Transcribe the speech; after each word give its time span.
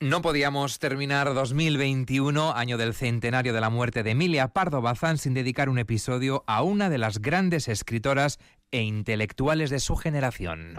No 0.00 0.20
podíamos 0.20 0.78
terminar 0.78 1.32
2021, 1.32 2.54
año 2.54 2.76
del 2.76 2.92
centenario 2.92 3.54
de 3.54 3.62
la 3.62 3.70
muerte 3.70 4.02
de 4.02 4.10
Emilia 4.10 4.48
Pardo 4.48 4.82
Bazán, 4.82 5.16
sin 5.16 5.32
dedicar 5.32 5.70
un 5.70 5.78
episodio 5.78 6.44
a 6.46 6.62
una 6.62 6.90
de 6.90 6.98
las 6.98 7.22
grandes 7.22 7.66
escritoras 7.66 8.38
e 8.72 8.82
intelectuales 8.82 9.70
de 9.70 9.80
su 9.80 9.96
generación. 9.96 10.74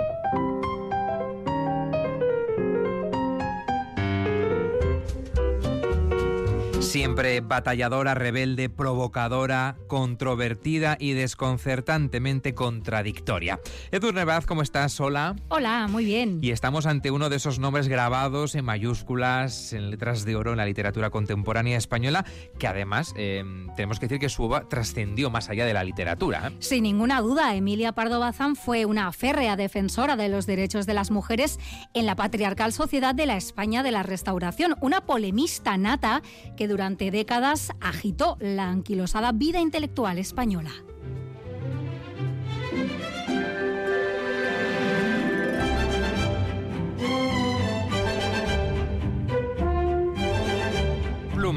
Siempre 6.98 7.42
batalladora, 7.42 8.16
rebelde, 8.16 8.70
provocadora, 8.70 9.76
controvertida 9.86 10.98
y 11.00 11.14
desconcertantemente 11.14 12.56
contradictoria. 12.56 13.60
Edu 13.92 14.12
Nevaz, 14.12 14.48
¿cómo 14.48 14.64
estás? 14.64 15.00
Hola. 15.00 15.36
Hola, 15.50 15.88
muy 15.88 16.06
bien. 16.06 16.40
Y 16.42 16.50
estamos 16.50 16.88
ante 16.88 17.12
uno 17.12 17.30
de 17.30 17.36
esos 17.36 17.60
nombres 17.60 17.88
grabados 17.88 18.56
en 18.56 18.66
mayúsculas, 18.66 19.74
en 19.74 19.92
letras 19.92 20.26
de 20.26 20.36
oro 20.36 20.54
en 20.54 20.58
la 20.58 20.66
literatura 20.66 21.12
contemporánea 21.12 21.78
española, 21.78 22.26
que 22.58 22.66
además 22.66 23.14
eh, 23.16 23.44
tenemos 23.76 24.00
que 24.00 24.08
decir 24.08 24.20
que 24.20 24.30
su 24.30 24.42
obra 24.42 24.68
trascendió 24.68 25.30
más 25.30 25.50
allá 25.50 25.68
de 25.68 25.76
la 25.76 25.84
literatura. 25.84 26.48
¿eh? 26.48 26.56
Sin 26.58 26.82
ninguna 26.82 27.22
duda, 27.22 27.54
Emilia 27.54 27.92
Pardo 27.92 28.20
Bazán 28.20 28.56
fue 28.56 28.86
una 28.86 29.12
férrea 29.12 29.56
defensora 29.56 30.16
de 30.16 30.30
los 30.30 30.48
derechos 30.48 30.88
de 30.88 30.96
las 30.96 31.12
mujeres 31.12 31.60
en 31.94 32.08
la 32.08 32.16
patriarcal 32.16 32.74
sociedad 32.74 33.14
de 33.14 33.28
la 33.28 33.38
España 33.38 33.84
de 33.84 33.92
la 33.92 34.02
Restauración, 34.02 34.76
una 34.82 35.02
polemista 35.02 35.78
nata 35.78 36.24
que 36.58 36.68
durante 36.68 36.87
décadas 36.96 37.72
agitó 37.82 38.38
la 38.40 38.70
anquilosada 38.70 39.32
vida 39.34 39.60
intelectual 39.60 40.18
española. 40.18 40.72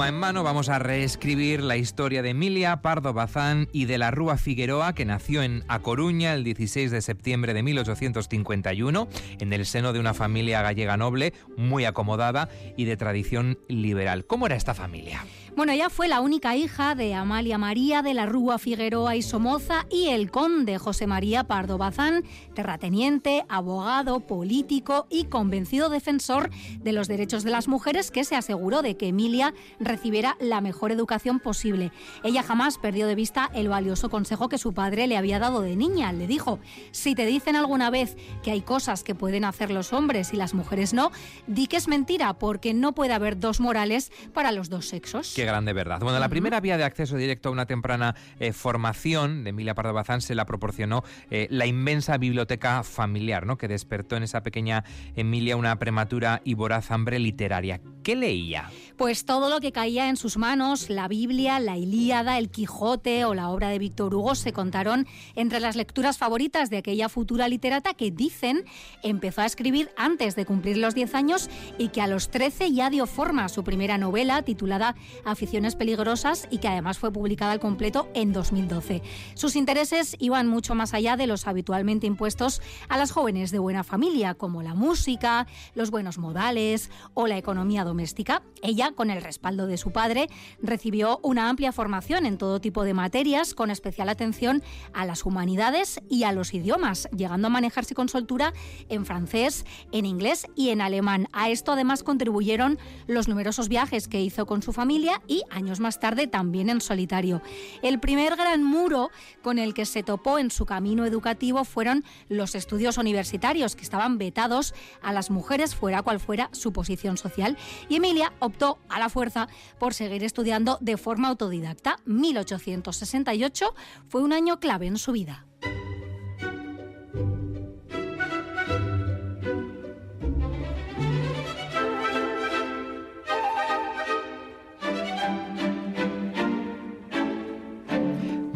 Pluma 0.00 0.08
en 0.08 0.14
mano 0.14 0.42
vamos 0.42 0.70
a 0.70 0.78
reescribir 0.78 1.62
la 1.62 1.76
historia 1.76 2.22
de 2.22 2.30
Emilia 2.30 2.80
Pardo 2.80 3.12
Bazán 3.12 3.68
y 3.70 3.84
de 3.84 3.98
la 3.98 4.10
Rúa 4.10 4.38
Figueroa, 4.38 4.94
que 4.94 5.04
nació 5.04 5.42
en 5.42 5.62
A 5.68 5.80
Coruña 5.80 6.32
el 6.32 6.42
16 6.42 6.90
de 6.90 7.02
septiembre 7.02 7.52
de 7.52 7.62
1851, 7.62 9.08
en 9.40 9.52
el 9.52 9.66
seno 9.66 9.92
de 9.92 10.00
una 10.00 10.14
familia 10.14 10.62
gallega 10.62 10.96
noble, 10.96 11.34
muy 11.58 11.84
acomodada 11.84 12.48
y 12.78 12.86
de 12.86 12.96
tradición 12.96 13.58
liberal. 13.68 14.24
¿Cómo 14.24 14.46
era 14.46 14.56
esta 14.56 14.72
familia? 14.72 15.22
Bueno, 15.56 15.72
ella 15.72 15.90
fue 15.90 16.06
la 16.06 16.20
única 16.20 16.56
hija 16.56 16.94
de 16.94 17.12
Amalia 17.12 17.58
María 17.58 18.02
de 18.02 18.14
la 18.14 18.24
Rúa 18.24 18.58
Figueroa 18.58 19.16
y 19.16 19.22
Somoza 19.22 19.84
y 19.90 20.06
el 20.06 20.30
conde 20.30 20.78
José 20.78 21.06
María 21.06 21.44
Pardo 21.44 21.76
Bazán, 21.76 22.24
terrateniente, 22.54 23.44
abogado, 23.48 24.20
político 24.20 25.06
y 25.10 25.24
convencido 25.24 25.90
defensor 25.90 26.50
de 26.78 26.92
los 26.92 27.08
derechos 27.08 27.42
de 27.42 27.50
las 27.50 27.66
mujeres 27.66 28.10
que 28.10 28.24
se 28.24 28.36
aseguró 28.36 28.80
de 28.80 28.96
que 28.96 29.08
Emilia 29.08 29.52
recibiera 29.80 30.36
la 30.40 30.60
mejor 30.60 30.92
educación 30.92 31.40
posible. 31.40 31.90
Ella 32.22 32.42
jamás 32.42 32.78
perdió 32.78 33.06
de 33.08 33.16
vista 33.16 33.50
el 33.52 33.68
valioso 33.68 34.08
consejo 34.08 34.48
que 34.48 34.58
su 34.58 34.72
padre 34.72 35.08
le 35.08 35.16
había 35.16 35.40
dado 35.40 35.62
de 35.62 35.74
niña. 35.74 36.12
Le 36.12 36.28
dijo, 36.28 36.60
si 36.92 37.14
te 37.14 37.26
dicen 37.26 37.56
alguna 37.56 37.90
vez 37.90 38.16
que 38.42 38.52
hay 38.52 38.60
cosas 38.60 39.02
que 39.02 39.16
pueden 39.16 39.44
hacer 39.44 39.70
los 39.70 39.92
hombres 39.92 40.32
y 40.32 40.36
las 40.36 40.54
mujeres 40.54 40.94
no, 40.94 41.10
di 41.46 41.66
que 41.66 41.76
es 41.76 41.88
mentira 41.88 42.34
porque 42.34 42.72
no 42.72 42.94
puede 42.94 43.14
haber 43.14 43.38
dos 43.38 43.60
morales 43.60 44.12
para 44.32 44.52
los 44.52 44.70
dos 44.70 44.86
sexos. 44.86 45.34
Qué 45.40 45.46
grande 45.46 45.72
verdad. 45.72 46.00
Bueno, 46.00 46.18
la 46.18 46.28
primera 46.28 46.60
vía 46.60 46.76
de 46.76 46.84
acceso 46.84 47.16
directo 47.16 47.48
a 47.48 47.52
una 47.52 47.64
temprana 47.64 48.14
eh, 48.40 48.52
formación 48.52 49.42
de 49.42 49.48
Emilia 49.48 49.74
Pardo 49.74 49.94
Bazán 49.94 50.20
se 50.20 50.34
la 50.34 50.44
proporcionó 50.44 51.02
eh, 51.30 51.46
la 51.48 51.64
inmensa 51.64 52.18
biblioteca 52.18 52.82
familiar, 52.82 53.46
¿no? 53.46 53.56
que 53.56 53.66
despertó 53.66 54.16
en 54.16 54.24
esa 54.24 54.42
pequeña 54.42 54.84
Emilia 55.16 55.56
una 55.56 55.78
prematura 55.78 56.42
y 56.44 56.52
voraz 56.52 56.90
hambre 56.90 57.18
literaria. 57.18 57.80
¿Qué 58.02 58.16
leía? 58.16 58.70
Pues 58.98 59.24
todo 59.24 59.48
lo 59.48 59.60
que 59.60 59.72
caía 59.72 60.10
en 60.10 60.18
sus 60.18 60.36
manos, 60.36 60.90
la 60.90 61.08
Biblia, 61.08 61.58
la 61.58 61.78
Ilíada, 61.78 62.36
el 62.36 62.50
Quijote 62.50 63.24
o 63.24 63.32
la 63.32 63.48
obra 63.48 63.70
de 63.70 63.78
Víctor 63.78 64.14
Hugo 64.14 64.34
se 64.34 64.52
contaron 64.52 65.06
entre 65.36 65.60
las 65.60 65.74
lecturas 65.74 66.18
favoritas 66.18 66.68
de 66.68 66.76
aquella 66.76 67.08
futura 67.08 67.48
literata 67.48 67.94
que 67.94 68.10
dicen 68.10 68.64
empezó 69.02 69.40
a 69.40 69.46
escribir 69.46 69.90
antes 69.96 70.36
de 70.36 70.44
cumplir 70.44 70.76
los 70.76 70.94
10 70.94 71.14
años 71.14 71.48
y 71.78 71.88
que 71.88 72.02
a 72.02 72.06
los 72.06 72.30
13 72.30 72.72
ya 72.72 72.90
dio 72.90 73.06
forma 73.06 73.46
a 73.46 73.48
su 73.48 73.64
primera 73.64 73.96
novela 73.96 74.42
titulada 74.42 74.96
Aficiones 75.30 75.76
peligrosas 75.76 76.48
y 76.50 76.58
que 76.58 76.68
además 76.68 76.98
fue 76.98 77.12
publicada 77.12 77.52
al 77.52 77.60
completo 77.60 78.08
en 78.14 78.32
2012. 78.32 79.02
Sus 79.34 79.56
intereses 79.56 80.16
iban 80.18 80.48
mucho 80.48 80.74
más 80.74 80.94
allá 80.94 81.16
de 81.16 81.26
los 81.26 81.46
habitualmente 81.46 82.06
impuestos 82.06 82.60
a 82.88 82.98
las 82.98 83.12
jóvenes 83.12 83.50
de 83.50 83.58
buena 83.58 83.84
familia, 83.84 84.34
como 84.34 84.62
la 84.62 84.74
música, 84.74 85.46
los 85.74 85.90
buenos 85.90 86.18
modales 86.18 86.90
o 87.14 87.26
la 87.26 87.38
economía 87.38 87.84
doméstica. 87.84 88.42
Ella, 88.62 88.92
con 88.92 89.10
el 89.10 89.22
respaldo 89.22 89.66
de 89.66 89.78
su 89.78 89.92
padre, 89.92 90.28
recibió 90.62 91.20
una 91.22 91.48
amplia 91.48 91.72
formación 91.72 92.26
en 92.26 92.38
todo 92.38 92.60
tipo 92.60 92.84
de 92.84 92.94
materias, 92.94 93.54
con 93.54 93.70
especial 93.70 94.08
atención 94.08 94.62
a 94.92 95.04
las 95.04 95.24
humanidades 95.24 96.00
y 96.08 96.24
a 96.24 96.32
los 96.32 96.54
idiomas, 96.54 97.08
llegando 97.16 97.46
a 97.46 97.50
manejarse 97.50 97.94
con 97.94 98.08
soltura 98.08 98.52
en 98.88 99.06
francés, 99.06 99.64
en 99.92 100.06
inglés 100.06 100.46
y 100.54 100.70
en 100.70 100.80
alemán. 100.80 101.28
A 101.32 101.50
esto 101.50 101.72
además 101.72 102.02
contribuyeron 102.02 102.78
los 103.06 103.28
numerosos 103.28 103.68
viajes 103.68 104.08
que 104.08 104.20
hizo 104.20 104.46
con 104.46 104.62
su 104.62 104.72
familia 104.72 105.19
y 105.26 105.42
años 105.50 105.80
más 105.80 106.00
tarde 106.00 106.26
también 106.26 106.70
en 106.70 106.80
solitario. 106.80 107.42
El 107.82 108.00
primer 108.00 108.36
gran 108.36 108.62
muro 108.62 109.10
con 109.42 109.58
el 109.58 109.74
que 109.74 109.86
se 109.86 110.02
topó 110.02 110.38
en 110.38 110.50
su 110.50 110.66
camino 110.66 111.04
educativo 111.04 111.64
fueron 111.64 112.04
los 112.28 112.54
estudios 112.54 112.98
universitarios, 112.98 113.76
que 113.76 113.82
estaban 113.82 114.18
vetados 114.18 114.74
a 115.02 115.12
las 115.12 115.30
mujeres 115.30 115.74
fuera 115.74 116.02
cual 116.02 116.20
fuera 116.20 116.48
su 116.52 116.72
posición 116.72 117.16
social. 117.16 117.56
Y 117.88 117.96
Emilia 117.96 118.32
optó 118.38 118.78
a 118.88 118.98
la 118.98 119.08
fuerza 119.08 119.48
por 119.78 119.94
seguir 119.94 120.24
estudiando 120.24 120.78
de 120.80 120.96
forma 120.96 121.28
autodidacta. 121.28 121.98
1868 122.04 123.74
fue 124.08 124.22
un 124.22 124.32
año 124.32 124.60
clave 124.60 124.86
en 124.86 124.98
su 124.98 125.12
vida. 125.12 125.46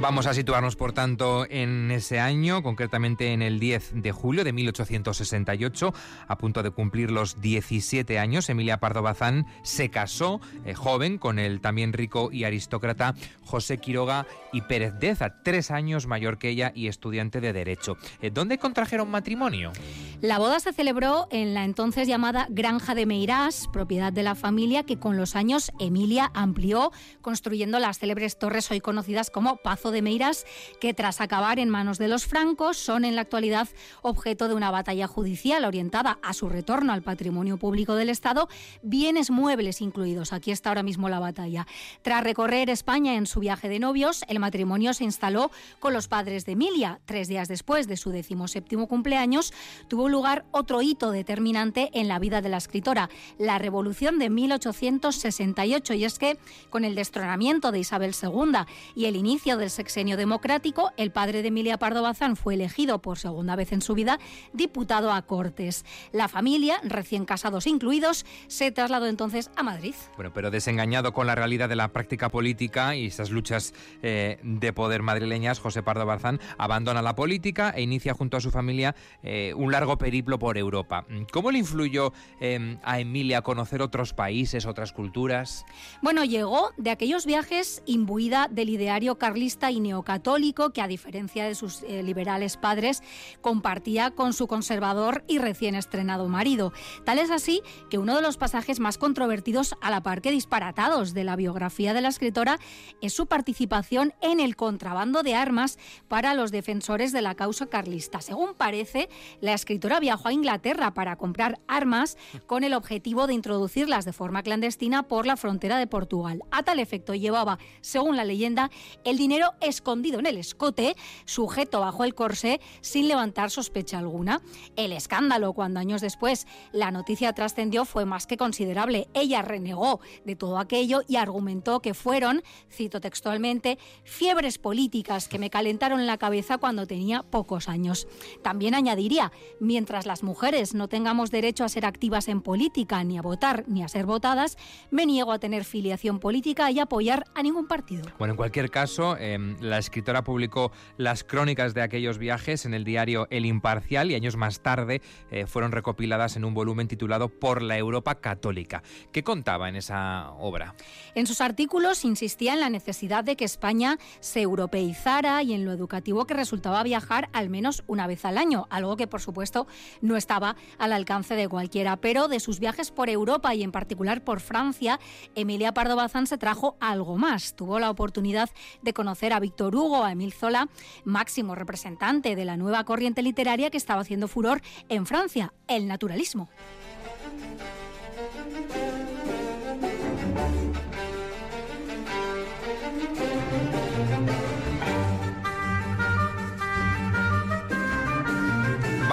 Vamos 0.04 0.26
a 0.26 0.34
situarnos, 0.34 0.76
por 0.76 0.92
tanto, 0.92 1.46
en 1.48 1.90
ese 1.90 2.20
año, 2.20 2.62
concretamente 2.62 3.32
en 3.32 3.40
el 3.40 3.58
10 3.58 4.02
de 4.02 4.12
julio 4.12 4.44
de 4.44 4.52
1868, 4.52 5.94
a 6.28 6.36
punto 6.36 6.62
de 6.62 6.70
cumplir 6.72 7.10
los 7.10 7.40
17 7.40 8.18
años. 8.18 8.50
Emilia 8.50 8.80
Pardo 8.80 9.00
Bazán 9.00 9.46
se 9.62 9.88
casó 9.88 10.42
eh, 10.66 10.74
joven 10.74 11.16
con 11.16 11.38
el 11.38 11.62
también 11.62 11.94
rico 11.94 12.28
y 12.30 12.44
aristócrata 12.44 13.14
José 13.46 13.78
Quiroga 13.78 14.26
y 14.52 14.60
Pérez 14.60 14.92
Deza, 15.00 15.42
tres 15.42 15.70
años 15.70 16.06
mayor 16.06 16.36
que 16.36 16.50
ella 16.50 16.70
y 16.74 16.88
estudiante 16.88 17.40
de 17.40 17.54
Derecho. 17.54 17.96
Eh, 18.20 18.30
¿Dónde 18.30 18.58
contrajeron 18.58 19.10
matrimonio? 19.10 19.72
La 20.20 20.38
boda 20.38 20.60
se 20.60 20.74
celebró 20.74 21.28
en 21.30 21.54
la 21.54 21.64
entonces 21.64 22.06
llamada 22.06 22.46
Granja 22.50 22.94
de 22.94 23.06
Meirás, 23.06 23.68
propiedad 23.72 24.12
de 24.12 24.22
la 24.22 24.34
familia 24.34 24.84
que 24.84 24.98
con 24.98 25.16
los 25.16 25.34
años 25.34 25.72
Emilia 25.80 26.30
amplió, 26.34 26.92
construyendo 27.22 27.78
las 27.78 27.98
célebres 27.98 28.38
torres 28.38 28.70
hoy 28.70 28.82
conocidas 28.82 29.30
como 29.30 29.56
Pazo 29.56 29.93
de 29.94 30.02
Meiras, 30.02 30.44
que 30.80 30.92
tras 30.92 31.22
acabar 31.22 31.58
en 31.58 31.70
manos 31.70 31.96
de 31.96 32.08
los 32.08 32.26
francos 32.26 32.76
son 32.76 33.06
en 33.06 33.16
la 33.16 33.22
actualidad 33.22 33.68
objeto 34.02 34.48
de 34.48 34.54
una 34.54 34.70
batalla 34.70 35.06
judicial 35.06 35.64
orientada 35.64 36.18
a 36.22 36.34
su 36.34 36.50
retorno 36.50 36.92
al 36.92 37.02
patrimonio 37.02 37.56
público 37.56 37.94
del 37.94 38.10
Estado, 38.10 38.48
bienes 38.82 39.30
muebles 39.30 39.80
incluidos. 39.80 40.34
Aquí 40.34 40.50
está 40.50 40.68
ahora 40.68 40.82
mismo 40.82 41.08
la 41.08 41.18
batalla. 41.18 41.66
Tras 42.02 42.22
recorrer 42.22 42.68
España 42.68 43.14
en 43.14 43.26
su 43.26 43.40
viaje 43.40 43.68
de 43.68 43.78
novios, 43.78 44.24
el 44.28 44.38
matrimonio 44.38 44.92
se 44.92 45.04
instaló 45.04 45.50
con 45.80 45.94
los 45.94 46.08
padres 46.08 46.44
de 46.44 46.52
Emilia. 46.52 47.00
Tres 47.06 47.28
días 47.28 47.48
después 47.48 47.88
de 47.88 47.96
su 47.96 48.10
decimoséptimo 48.10 48.88
cumpleaños, 48.88 49.52
tuvo 49.88 50.08
lugar 50.08 50.44
otro 50.50 50.82
hito 50.82 51.10
determinante 51.10 51.90
en 51.94 52.08
la 52.08 52.18
vida 52.18 52.42
de 52.42 52.48
la 52.48 52.58
escritora, 52.58 53.08
la 53.38 53.58
Revolución 53.58 54.18
de 54.18 54.30
1868. 54.30 55.94
Y 55.94 56.04
es 56.04 56.18
que, 56.18 56.38
con 56.70 56.84
el 56.84 56.94
destronamiento 56.94 57.72
de 57.72 57.78
Isabel 57.78 58.14
II 58.20 58.58
y 58.94 59.06
el 59.06 59.16
inicio 59.16 59.56
del 59.56 59.70
sexenio 59.84 60.16
democrático, 60.16 60.92
el 60.96 61.10
padre 61.10 61.42
de 61.42 61.48
Emilia 61.48 61.76
Pardo 61.76 62.00
Bazán 62.00 62.36
fue 62.36 62.54
elegido 62.54 63.02
por 63.02 63.18
segunda 63.18 63.54
vez 63.54 63.70
en 63.70 63.82
su 63.82 63.92
vida 63.92 64.18
diputado 64.54 65.12
a 65.12 65.20
Cortes. 65.20 65.84
La 66.10 66.26
familia, 66.26 66.80
recién 66.84 67.26
casados 67.26 67.66
incluidos, 67.66 68.24
se 68.46 68.72
trasladó 68.72 69.08
entonces 69.08 69.50
a 69.56 69.62
Madrid. 69.62 69.94
Bueno, 70.16 70.32
pero 70.32 70.50
desengañado 70.50 71.12
con 71.12 71.26
la 71.26 71.34
realidad 71.34 71.68
de 71.68 71.76
la 71.76 71.88
práctica 71.88 72.30
política 72.30 72.96
y 72.96 73.08
esas 73.08 73.30
luchas 73.30 73.74
eh, 74.00 74.38
de 74.42 74.72
poder 74.72 75.02
madrileñas, 75.02 75.60
José 75.60 75.82
Pardo 75.82 76.06
Bazán 76.06 76.40
abandona 76.56 77.02
la 77.02 77.14
política 77.14 77.68
e 77.76 77.82
inicia 77.82 78.14
junto 78.14 78.38
a 78.38 78.40
su 78.40 78.50
familia 78.50 78.96
eh, 79.22 79.52
un 79.54 79.70
largo 79.70 79.98
periplo 79.98 80.38
por 80.38 80.56
Europa. 80.56 81.04
¿Cómo 81.30 81.50
le 81.50 81.58
influyó 81.58 82.14
eh, 82.40 82.78
a 82.82 83.00
Emilia 83.00 83.42
conocer 83.42 83.82
otros 83.82 84.14
países, 84.14 84.64
otras 84.64 84.94
culturas? 84.94 85.66
Bueno, 86.00 86.24
llegó 86.24 86.70
de 86.78 86.88
aquellos 86.88 87.26
viajes 87.26 87.82
imbuida 87.84 88.48
del 88.50 88.70
ideario 88.70 89.18
carlista 89.18 89.70
y 89.70 89.73
neocatólico 89.80 90.70
que, 90.70 90.82
a 90.82 90.88
diferencia 90.88 91.44
de 91.44 91.54
sus 91.54 91.82
liberales 91.82 92.56
padres, 92.56 93.02
compartía 93.40 94.10
con 94.10 94.32
su 94.32 94.46
conservador 94.46 95.24
y 95.28 95.38
recién 95.38 95.74
estrenado 95.74 96.28
marido. 96.28 96.72
Tal 97.04 97.18
es 97.18 97.30
así 97.30 97.62
que 97.90 97.98
uno 97.98 98.16
de 98.16 98.22
los 98.22 98.36
pasajes 98.36 98.80
más 98.80 98.98
controvertidos 98.98 99.74
a 99.80 99.90
la 99.90 100.02
par 100.02 100.20
que 100.20 100.30
disparatados 100.30 101.14
de 101.14 101.24
la 101.24 101.36
biografía 101.36 101.94
de 101.94 102.00
la 102.00 102.08
escritora 102.08 102.58
es 103.00 103.12
su 103.12 103.26
participación 103.26 104.14
en 104.20 104.40
el 104.40 104.56
contrabando 104.56 105.22
de 105.22 105.34
armas 105.34 105.78
para 106.08 106.34
los 106.34 106.50
defensores 106.50 107.12
de 107.12 107.22
la 107.22 107.34
causa 107.34 107.66
carlista. 107.66 108.20
Según 108.20 108.54
parece, 108.54 109.08
la 109.40 109.54
escritora 109.54 110.00
viajó 110.00 110.28
a 110.28 110.32
Inglaterra 110.32 110.94
para 110.94 111.16
comprar 111.16 111.60
armas 111.68 112.16
con 112.46 112.64
el 112.64 112.74
objetivo 112.74 113.26
de 113.26 113.34
introducirlas 113.34 114.04
de 114.04 114.12
forma 114.12 114.42
clandestina 114.42 115.04
por 115.04 115.26
la 115.26 115.36
frontera 115.36 115.78
de 115.78 115.86
Portugal. 115.86 116.42
A 116.50 116.62
tal 116.62 116.78
efecto 116.78 117.14
llevaba, 117.14 117.58
según 117.80 118.16
la 118.16 118.24
leyenda, 118.24 118.70
el 119.04 119.16
dinero 119.16 119.52
escondido 119.66 120.18
en 120.18 120.26
el 120.26 120.36
escote, 120.36 120.96
sujeto 121.24 121.80
bajo 121.80 122.04
el 122.04 122.14
corsé, 122.14 122.60
sin 122.80 123.08
levantar 123.08 123.50
sospecha 123.50 123.98
alguna. 123.98 124.40
El 124.76 124.92
escándalo, 124.92 125.52
cuando 125.52 125.80
años 125.80 126.00
después 126.00 126.46
la 126.72 126.90
noticia 126.90 127.32
trascendió, 127.32 127.84
fue 127.84 128.04
más 128.04 128.26
que 128.26 128.36
considerable. 128.36 129.08
Ella 129.14 129.42
renegó 129.42 130.00
de 130.24 130.36
todo 130.36 130.58
aquello 130.58 131.02
y 131.08 131.16
argumentó 131.16 131.80
que 131.80 131.94
fueron, 131.94 132.42
cito 132.70 133.00
textualmente, 133.00 133.78
fiebres 134.04 134.58
políticas 134.58 135.28
que 135.28 135.38
me 135.38 135.50
calentaron 135.50 136.06
la 136.06 136.18
cabeza 136.18 136.58
cuando 136.58 136.86
tenía 136.86 137.22
pocos 137.22 137.68
años. 137.68 138.06
También 138.42 138.74
añadiría, 138.74 139.32
mientras 139.60 140.06
las 140.06 140.22
mujeres 140.22 140.74
no 140.74 140.88
tengamos 140.88 141.30
derecho 141.30 141.64
a 141.64 141.68
ser 141.68 141.86
activas 141.86 142.28
en 142.28 142.40
política, 142.40 143.02
ni 143.04 143.18
a 143.18 143.22
votar, 143.22 143.64
ni 143.66 143.82
a 143.82 143.88
ser 143.88 144.06
votadas, 144.06 144.56
me 144.90 145.06
niego 145.06 145.32
a 145.32 145.38
tener 145.38 145.64
filiación 145.64 146.18
política 146.18 146.70
y 146.70 146.78
apoyar 146.78 147.24
a 147.34 147.42
ningún 147.42 147.66
partido. 147.66 148.04
Bueno, 148.18 148.32
en 148.32 148.36
cualquier 148.36 148.70
caso, 148.70 149.16
em, 149.16 149.53
la 149.60 149.78
escritora 149.78 150.24
publicó 150.24 150.72
las 150.96 151.24
crónicas 151.24 151.74
de 151.74 151.82
aquellos 151.82 152.18
viajes 152.18 152.64
en 152.64 152.74
el 152.74 152.84
diario 152.84 153.26
El 153.30 153.46
Imparcial 153.46 154.10
y 154.10 154.14
años 154.14 154.36
más 154.36 154.60
tarde 154.60 155.02
eh, 155.30 155.46
fueron 155.46 155.72
recopiladas 155.72 156.36
en 156.36 156.44
un 156.44 156.54
volumen 156.54 156.88
titulado 156.88 157.28
Por 157.28 157.62
la 157.62 157.78
Europa 157.78 158.16
Católica. 158.16 158.82
¿Qué 159.12 159.22
contaba 159.22 159.68
en 159.68 159.76
esa 159.76 160.30
obra? 160.32 160.74
En 161.14 161.26
sus 161.26 161.40
artículos 161.40 162.04
insistía 162.04 162.54
en 162.54 162.60
la 162.60 162.70
necesidad 162.70 163.24
de 163.24 163.36
que 163.36 163.44
España 163.44 163.98
se 164.20 164.42
europeizara 164.42 165.42
y 165.42 165.54
en 165.54 165.64
lo 165.64 165.72
educativo 165.72 166.26
que 166.26 166.34
resultaba 166.34 166.82
viajar 166.82 167.28
al 167.32 167.50
menos 167.50 167.84
una 167.86 168.06
vez 168.06 168.24
al 168.24 168.38
año, 168.38 168.66
algo 168.70 168.96
que 168.96 169.06
por 169.06 169.20
supuesto 169.20 169.66
no 170.00 170.16
estaba 170.16 170.56
al 170.78 170.92
alcance 170.92 171.34
de 171.34 171.48
cualquiera. 171.48 171.96
Pero 171.96 172.28
de 172.28 172.40
sus 172.40 172.60
viajes 172.60 172.90
por 172.90 173.08
Europa 173.08 173.54
y 173.54 173.62
en 173.62 173.72
particular 173.72 174.22
por 174.22 174.40
Francia, 174.40 174.98
Emilia 175.34 175.74
Pardo 175.74 175.96
Bazán 175.96 176.26
se 176.26 176.38
trajo 176.38 176.76
algo 176.80 177.16
más. 177.16 177.54
Tuvo 177.54 177.78
la 177.78 177.90
oportunidad 177.90 178.50
de 178.82 178.92
conocer 178.92 179.32
a 179.32 179.40
Víctor 179.44 179.76
Hugo, 179.76 180.02
a 180.04 180.12
Emil 180.12 180.32
Zola, 180.32 180.70
máximo 181.04 181.54
representante 181.54 182.34
de 182.34 182.46
la 182.46 182.56
nueva 182.56 182.82
corriente 182.84 183.20
literaria 183.20 183.68
que 183.68 183.76
estaba 183.76 184.00
haciendo 184.00 184.26
furor 184.26 184.62
en 184.88 185.04
Francia, 185.04 185.52
el 185.68 185.86
naturalismo. 185.86 186.48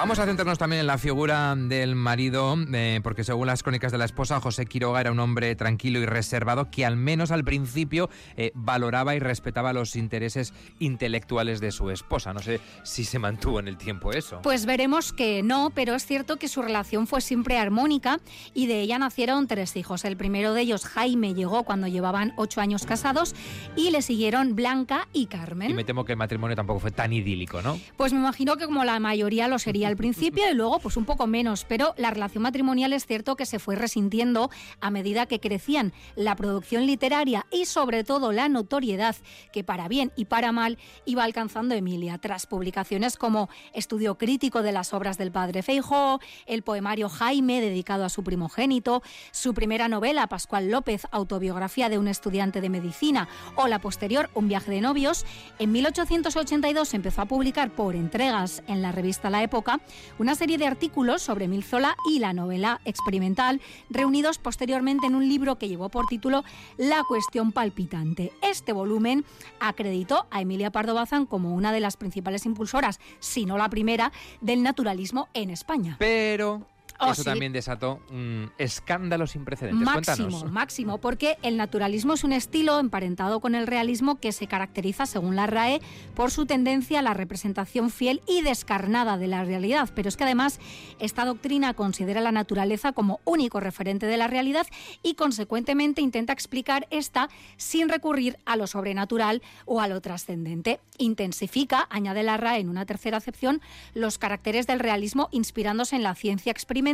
Vamos 0.02 0.18
a 0.18 0.26
centrarnos 0.26 0.58
también 0.58 0.80
en 0.80 0.88
la 0.88 0.98
figura 0.98 1.54
del 1.54 1.94
marido, 1.94 2.56
eh, 2.72 2.98
porque 3.04 3.22
según 3.22 3.46
las 3.46 3.62
crónicas 3.62 3.92
de 3.92 3.98
la 3.98 4.04
esposa, 4.04 4.40
José 4.40 4.66
Quiroga 4.66 5.00
era 5.00 5.12
un 5.12 5.20
hombre 5.20 5.54
tranquilo 5.54 6.00
y 6.00 6.06
reservado 6.06 6.72
que 6.72 6.84
al 6.84 6.96
menos 6.96 7.30
al 7.30 7.44
principio 7.44 8.10
eh, 8.36 8.50
valoraba 8.56 9.14
y 9.14 9.20
respetaba 9.20 9.72
los 9.72 9.94
intereses 9.94 10.54
intelectuales 10.80 11.60
de 11.60 11.70
su 11.70 11.88
esposa. 11.90 12.32
No 12.32 12.40
sé 12.40 12.60
si 12.82 13.04
se 13.04 13.20
mantuvo 13.20 13.60
en 13.60 13.68
el 13.68 13.76
tiempo 13.76 14.12
eso. 14.12 14.40
Pues 14.42 14.66
veremos 14.66 15.12
que 15.12 15.44
no, 15.44 15.70
pero 15.72 15.94
es 15.94 16.04
cierto 16.04 16.36
que 16.36 16.48
su 16.48 16.62
relación 16.62 17.06
fue 17.06 17.20
siempre 17.20 17.56
armónica 17.56 18.18
y 18.54 18.66
de 18.66 18.80
ella 18.80 18.98
nacieron 18.98 19.46
tres 19.46 19.76
hijos. 19.76 20.04
El 20.04 20.16
primero 20.16 20.52
de 20.52 20.62
ellos, 20.62 20.84
Jaime, 20.84 21.34
llegó 21.34 21.62
cuando 21.62 21.86
llevaban 21.86 22.32
ocho 22.36 22.60
años 22.60 22.86
casados 22.86 23.36
y 23.76 23.92
le 23.92 24.02
siguieron 24.02 24.56
Blanca 24.56 25.06
y 25.12 25.26
Carmen. 25.26 25.70
Y 25.70 25.74
me 25.74 25.84
temo 25.84 26.04
que 26.04 26.14
el 26.14 26.18
matrimonio 26.18 26.56
tampoco 26.56 26.80
fue 26.80 26.90
tan 26.90 27.12
idílico, 27.12 27.62
¿no? 27.62 27.78
Pues 27.96 28.12
me 28.12 28.18
imagino 28.18 28.56
que 28.56 28.64
como 28.64 28.84
la 28.84 28.98
mayoría 28.98 29.46
lo 29.46 29.60
sería 29.60 29.91
al 29.92 29.98
principio 29.98 30.50
y 30.50 30.54
luego 30.54 30.78
pues 30.78 30.96
un 30.96 31.04
poco 31.04 31.26
menos, 31.26 31.66
pero 31.68 31.92
la 31.98 32.10
relación 32.10 32.42
matrimonial 32.42 32.94
es 32.94 33.04
cierto 33.04 33.36
que 33.36 33.44
se 33.44 33.58
fue 33.58 33.76
resintiendo 33.76 34.50
a 34.80 34.90
medida 34.90 35.26
que 35.26 35.38
crecían 35.38 35.92
la 36.16 36.34
producción 36.34 36.86
literaria 36.86 37.46
y 37.50 37.66
sobre 37.66 38.04
todo 38.04 38.32
la 38.32 38.48
notoriedad 38.48 39.14
que 39.52 39.64
para 39.64 39.88
bien 39.88 40.10
y 40.16 40.24
para 40.24 40.50
mal 40.50 40.78
iba 41.04 41.24
alcanzando 41.24 41.74
Emilia. 41.74 42.16
Tras 42.16 42.46
publicaciones 42.46 43.18
como 43.18 43.50
Estudio 43.74 44.16
crítico 44.16 44.62
de 44.62 44.72
las 44.72 44.94
obras 44.94 45.18
del 45.18 45.30
padre 45.30 45.62
Feijóo, 45.62 46.20
el 46.46 46.62
poemario 46.62 47.10
Jaime 47.10 47.60
dedicado 47.60 48.06
a 48.06 48.08
su 48.08 48.24
primogénito, 48.24 49.02
su 49.30 49.52
primera 49.52 49.88
novela 49.88 50.26
Pascual 50.26 50.70
López, 50.70 51.06
autobiografía 51.10 51.90
de 51.90 51.98
un 51.98 52.08
estudiante 52.08 52.62
de 52.62 52.70
medicina 52.70 53.28
o 53.56 53.68
la 53.68 53.78
posterior 53.78 54.30
Un 54.32 54.48
viaje 54.48 54.70
de 54.70 54.80
novios, 54.80 55.26
en 55.58 55.70
1882 55.70 56.94
empezó 56.94 57.20
a 57.20 57.26
publicar 57.26 57.74
por 57.74 57.94
entregas 57.94 58.62
en 58.68 58.80
la 58.80 58.90
revista 58.90 59.28
La 59.28 59.42
Época 59.42 59.81
una 60.18 60.34
serie 60.34 60.58
de 60.58 60.66
artículos 60.66 61.22
sobre 61.22 61.48
Milzola 61.48 61.96
y 62.10 62.18
la 62.18 62.32
novela 62.32 62.80
experimental, 62.84 63.60
reunidos 63.90 64.38
posteriormente 64.38 65.06
en 65.06 65.14
un 65.14 65.28
libro 65.28 65.58
que 65.58 65.68
llevó 65.68 65.88
por 65.88 66.06
título 66.06 66.44
La 66.76 67.02
cuestión 67.08 67.52
palpitante. 67.52 68.32
Este 68.42 68.72
volumen 68.72 69.24
acreditó 69.60 70.26
a 70.30 70.40
Emilia 70.40 70.70
Pardo 70.70 70.94
Bazán 70.94 71.26
como 71.26 71.54
una 71.54 71.72
de 71.72 71.80
las 71.80 71.96
principales 71.96 72.46
impulsoras, 72.46 73.00
si 73.20 73.46
no 73.46 73.58
la 73.58 73.68
primera, 73.68 74.12
del 74.40 74.62
naturalismo 74.62 75.28
en 75.34 75.50
España. 75.50 75.96
Pero 75.98 76.66
Oh, 77.02 77.10
Eso 77.10 77.24
también 77.24 77.52
desató 77.52 78.00
un 78.10 78.52
escándalo 78.58 79.26
sin 79.26 79.44
precedentes. 79.44 79.84
Máximo, 79.84 80.44
máximo, 80.44 80.98
porque 80.98 81.36
el 81.42 81.56
naturalismo 81.56 82.14
es 82.14 82.22
un 82.22 82.32
estilo 82.32 82.78
emparentado 82.78 83.40
con 83.40 83.56
el 83.56 83.66
realismo 83.66 84.20
que 84.20 84.30
se 84.30 84.46
caracteriza, 84.46 85.06
según 85.06 85.34
la 85.34 85.48
RAE, 85.48 85.80
por 86.14 86.30
su 86.30 86.46
tendencia 86.46 87.00
a 87.00 87.02
la 87.02 87.12
representación 87.12 87.90
fiel 87.90 88.22
y 88.28 88.42
descarnada 88.42 89.18
de 89.18 89.26
la 89.26 89.44
realidad. 89.44 89.90
Pero 89.94 90.08
es 90.08 90.16
que 90.16 90.22
además 90.22 90.60
esta 91.00 91.24
doctrina 91.24 91.74
considera 91.74 92.20
la 92.20 92.30
naturaleza 92.30 92.92
como 92.92 93.20
único 93.24 93.58
referente 93.58 94.06
de 94.06 94.16
la 94.16 94.28
realidad 94.28 94.66
y 95.02 95.14
consecuentemente 95.14 96.02
intenta 96.02 96.32
explicar 96.32 96.86
esta 96.90 97.28
sin 97.56 97.88
recurrir 97.88 98.38
a 98.44 98.54
lo 98.54 98.68
sobrenatural 98.68 99.42
o 99.64 99.80
a 99.80 99.88
lo 99.88 100.00
trascendente. 100.00 100.78
Intensifica, 100.98 101.88
añade 101.90 102.22
la 102.22 102.36
RAE 102.36 102.60
en 102.60 102.68
una 102.68 102.86
tercera 102.86 103.16
acepción, 103.16 103.60
los 103.92 104.18
caracteres 104.18 104.68
del 104.68 104.78
realismo 104.78 105.28
inspirándose 105.32 105.96
en 105.96 106.04
la 106.04 106.14
ciencia 106.14 106.52
experimental 106.52 106.91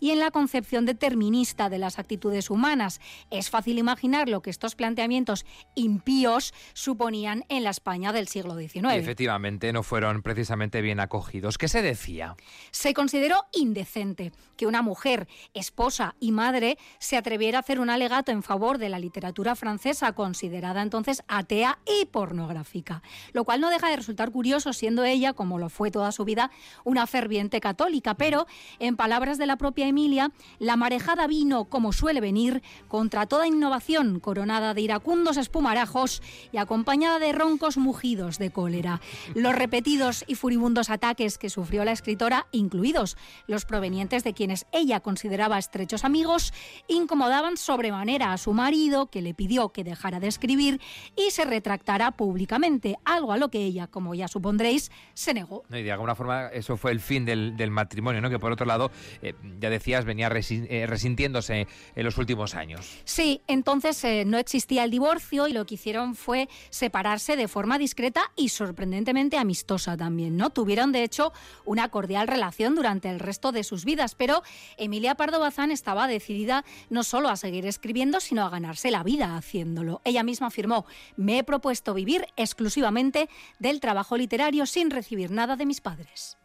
y 0.00 0.10
en 0.10 0.18
la 0.18 0.30
concepción 0.30 0.86
determinista 0.86 1.68
de 1.68 1.78
las 1.78 1.98
actitudes 1.98 2.50
humanas. 2.50 3.00
Es 3.30 3.50
fácil 3.50 3.78
imaginar 3.78 4.28
lo 4.28 4.40
que 4.40 4.50
estos 4.50 4.74
planteamientos 4.74 5.44
impíos 5.74 6.54
suponían 6.72 7.44
en 7.48 7.64
la 7.64 7.70
España 7.70 8.12
del 8.12 8.28
siglo 8.28 8.56
XIX. 8.56 8.94
efectivamente, 8.94 9.72
no 9.72 9.82
fueron 9.82 10.22
precisamente 10.22 10.80
bien 10.80 11.00
acogidos. 11.00 11.58
¿Qué 11.58 11.68
se 11.68 11.82
decía? 11.82 12.36
Se 12.70 12.94
consideró 12.94 13.46
indecente 13.52 14.32
que 14.56 14.66
una 14.66 14.82
mujer, 14.82 15.28
esposa 15.54 16.14
y 16.20 16.32
madre, 16.32 16.78
se 16.98 17.16
atreviera 17.16 17.58
a 17.58 17.60
hacer 17.60 17.80
un 17.80 17.90
alegato 17.90 18.32
en 18.32 18.42
favor 18.42 18.78
de 18.78 18.88
la 18.88 18.98
literatura 18.98 19.54
francesa, 19.54 20.12
considerada 20.12 20.82
entonces 20.82 21.22
atea 21.28 21.78
y 21.86 22.06
pornográfica. 22.06 23.02
Lo 23.32 23.44
cual 23.44 23.60
no 23.60 23.70
deja 23.70 23.90
de 23.90 23.96
resultar 23.96 24.30
curioso, 24.30 24.72
siendo 24.72 25.04
ella, 25.04 25.32
como 25.34 25.58
lo 25.58 25.68
fue 25.68 25.90
toda 25.90 26.12
su 26.12 26.24
vida, 26.24 26.50
una 26.84 27.06
ferviente 27.06 27.60
católica, 27.60 28.14
pero 28.14 28.46
en 28.78 28.96
palabras 28.96 29.07
de 29.08 29.46
la 29.46 29.56
propia 29.56 29.88
Emilia, 29.88 30.30
la 30.58 30.76
marejada 30.76 31.26
vino, 31.26 31.64
como 31.64 31.92
suele 31.92 32.20
venir, 32.20 32.62
contra 32.88 33.26
toda 33.26 33.46
innovación, 33.46 34.20
coronada 34.20 34.74
de 34.74 34.82
iracundos 34.82 35.36
espumarajos 35.36 36.22
y 36.52 36.58
acompañada 36.58 37.18
de 37.18 37.32
roncos 37.32 37.78
mugidos 37.78 38.38
de 38.38 38.50
cólera. 38.50 39.00
Los 39.34 39.54
repetidos 39.54 40.24
y 40.26 40.34
furibundos 40.34 40.90
ataques 40.90 41.38
que 41.38 41.50
sufrió 41.50 41.84
la 41.84 41.92
escritora, 41.92 42.46
incluidos 42.52 43.16
los 43.46 43.64
provenientes 43.64 44.24
de 44.24 44.34
quienes 44.34 44.66
ella 44.72 45.00
consideraba 45.00 45.58
estrechos 45.58 46.04
amigos, 46.04 46.52
incomodaban 46.86 47.56
sobremanera 47.56 48.32
a 48.32 48.38
su 48.38 48.52
marido, 48.52 49.06
que 49.06 49.22
le 49.22 49.34
pidió 49.34 49.70
que 49.70 49.84
dejara 49.84 50.20
de 50.20 50.28
escribir 50.28 50.80
y 51.16 51.30
se 51.30 51.44
retractara 51.44 52.12
públicamente, 52.12 52.96
algo 53.04 53.32
a 53.32 53.36
lo 53.36 53.48
que 53.48 53.64
ella, 53.64 53.86
como 53.86 54.14
ya 54.14 54.28
supondréis, 54.28 54.92
se 55.14 55.34
negó. 55.34 55.64
y 55.70 55.82
de 55.82 55.92
alguna 55.92 56.14
forma 56.14 56.48
eso 56.48 56.76
fue 56.76 56.92
el 56.92 57.00
fin 57.00 57.24
del, 57.24 57.70
matrimonio, 57.70 58.20
¿no? 58.20 58.30
que 58.30 58.38
por 58.38 58.52
otro 58.52 58.66
lado, 58.66 58.90
eh, 59.22 59.34
ya 59.60 59.70
decías, 59.70 60.04
venía 60.04 60.28
eh, 60.28 60.86
resintiéndose 60.86 61.66
en 61.94 62.04
los 62.04 62.18
últimos 62.18 62.54
años. 62.54 62.98
Sí, 63.04 63.42
entonces 63.46 64.02
eh, 64.04 64.24
no 64.24 64.38
existía 64.38 64.84
el 64.84 64.90
divorcio 64.90 65.48
y 65.48 65.52
lo 65.52 65.66
que 65.66 65.74
hicieron 65.74 66.14
fue 66.14 66.48
separarse 66.70 67.36
de 67.36 67.48
forma 67.48 67.78
discreta 67.78 68.22
y 68.36 68.50
sorprendentemente 68.50 69.38
amistosa 69.38 69.96
también. 69.96 70.36
¿no? 70.36 70.50
Tuvieron, 70.50 70.92
de 70.92 71.04
hecho, 71.04 71.32
una 71.64 71.88
cordial 71.88 72.28
relación 72.28 72.74
durante 72.74 73.08
el 73.10 73.20
resto 73.20 73.52
de 73.52 73.64
sus 73.64 73.84
vidas, 73.84 74.14
pero 74.14 74.42
Emilia 74.76 75.14
Pardo 75.14 75.40
Bazán 75.40 75.70
estaba 75.70 76.06
decidida 76.06 76.64
no 76.90 77.02
solo 77.04 77.28
a 77.28 77.36
seguir 77.36 77.66
escribiendo, 77.66 78.20
sino 78.20 78.44
a 78.44 78.50
ganarse 78.50 78.90
la 78.90 79.02
vida 79.02 79.36
haciéndolo. 79.36 80.00
Ella 80.04 80.22
misma 80.22 80.48
afirmó, 80.48 80.86
me 81.16 81.38
he 81.38 81.44
propuesto 81.44 81.94
vivir 81.94 82.26
exclusivamente 82.36 83.28
del 83.58 83.80
trabajo 83.80 84.16
literario 84.16 84.66
sin 84.66 84.90
recibir 84.90 85.30
nada 85.30 85.56
de 85.56 85.66
mis 85.66 85.80
padres. 85.80 86.36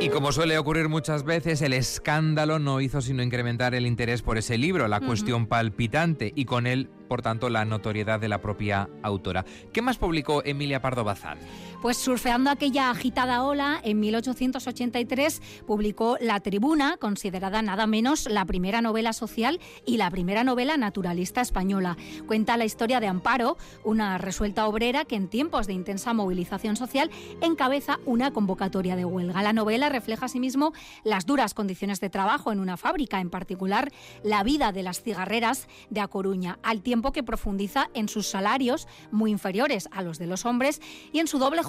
Y 0.00 0.08
como 0.08 0.32
suele 0.32 0.56
ocurrir 0.56 0.88
muchas 0.88 1.24
veces, 1.24 1.60
el 1.60 1.74
escándalo 1.74 2.58
no 2.58 2.80
hizo 2.80 3.02
sino 3.02 3.22
incrementar 3.22 3.74
el 3.74 3.86
interés 3.86 4.22
por 4.22 4.38
ese 4.38 4.56
libro, 4.56 4.88
la 4.88 4.98
cuestión 4.98 5.46
palpitante, 5.46 6.32
y 6.34 6.46
con 6.46 6.66
él 6.66 6.88
por 7.10 7.22
tanto, 7.22 7.50
la 7.50 7.64
notoriedad 7.64 8.20
de 8.20 8.28
la 8.28 8.40
propia 8.40 8.88
autora. 9.02 9.44
¿Qué 9.72 9.82
más 9.82 9.98
publicó 9.98 10.44
Emilia 10.44 10.80
Pardo 10.80 11.02
Bazán? 11.02 11.38
Pues 11.82 11.96
surfeando 11.96 12.50
aquella 12.50 12.90
agitada 12.90 13.42
ola, 13.42 13.80
en 13.82 14.00
1883 14.00 15.40
publicó 15.66 16.18
La 16.20 16.38
Tribuna, 16.40 16.98
considerada 16.98 17.62
nada 17.62 17.86
menos 17.86 18.28
la 18.28 18.44
primera 18.44 18.82
novela 18.82 19.14
social 19.14 19.58
y 19.86 19.96
la 19.96 20.10
primera 20.10 20.44
novela 20.44 20.76
naturalista 20.76 21.40
española. 21.40 21.96
Cuenta 22.26 22.58
la 22.58 22.66
historia 22.66 23.00
de 23.00 23.06
Amparo, 23.06 23.56
una 23.82 24.18
resuelta 24.18 24.68
obrera 24.68 25.06
que 25.06 25.16
en 25.16 25.28
tiempos 25.28 25.66
de 25.66 25.72
intensa 25.72 26.12
movilización 26.12 26.76
social 26.76 27.10
encabeza 27.40 27.98
una 28.04 28.30
convocatoria 28.30 28.94
de 28.94 29.06
huelga. 29.06 29.42
La 29.42 29.54
novela 29.54 29.88
refleja 29.88 30.26
asimismo 30.26 30.74
las 31.02 31.24
duras 31.24 31.54
condiciones 31.54 31.98
de 31.98 32.10
trabajo 32.10 32.52
en 32.52 32.60
una 32.60 32.76
fábrica, 32.76 33.22
en 33.22 33.30
particular 33.30 33.90
la 34.22 34.42
vida 34.42 34.72
de 34.72 34.82
las 34.82 35.00
cigarreras 35.00 35.66
de 35.88 36.02
A 36.02 36.08
Coruña, 36.08 36.58
al 36.62 36.82
tiempo 36.82 37.12
que 37.12 37.22
profundiza 37.22 37.88
en 37.94 38.10
sus 38.10 38.26
salarios 38.26 38.86
muy 39.10 39.30
inferiores 39.30 39.88
a 39.92 40.02
los 40.02 40.18
de 40.18 40.26
los 40.26 40.44
hombres 40.44 40.82
y 41.10 41.20
en 41.20 41.26
su 41.26 41.38
doble 41.38 41.62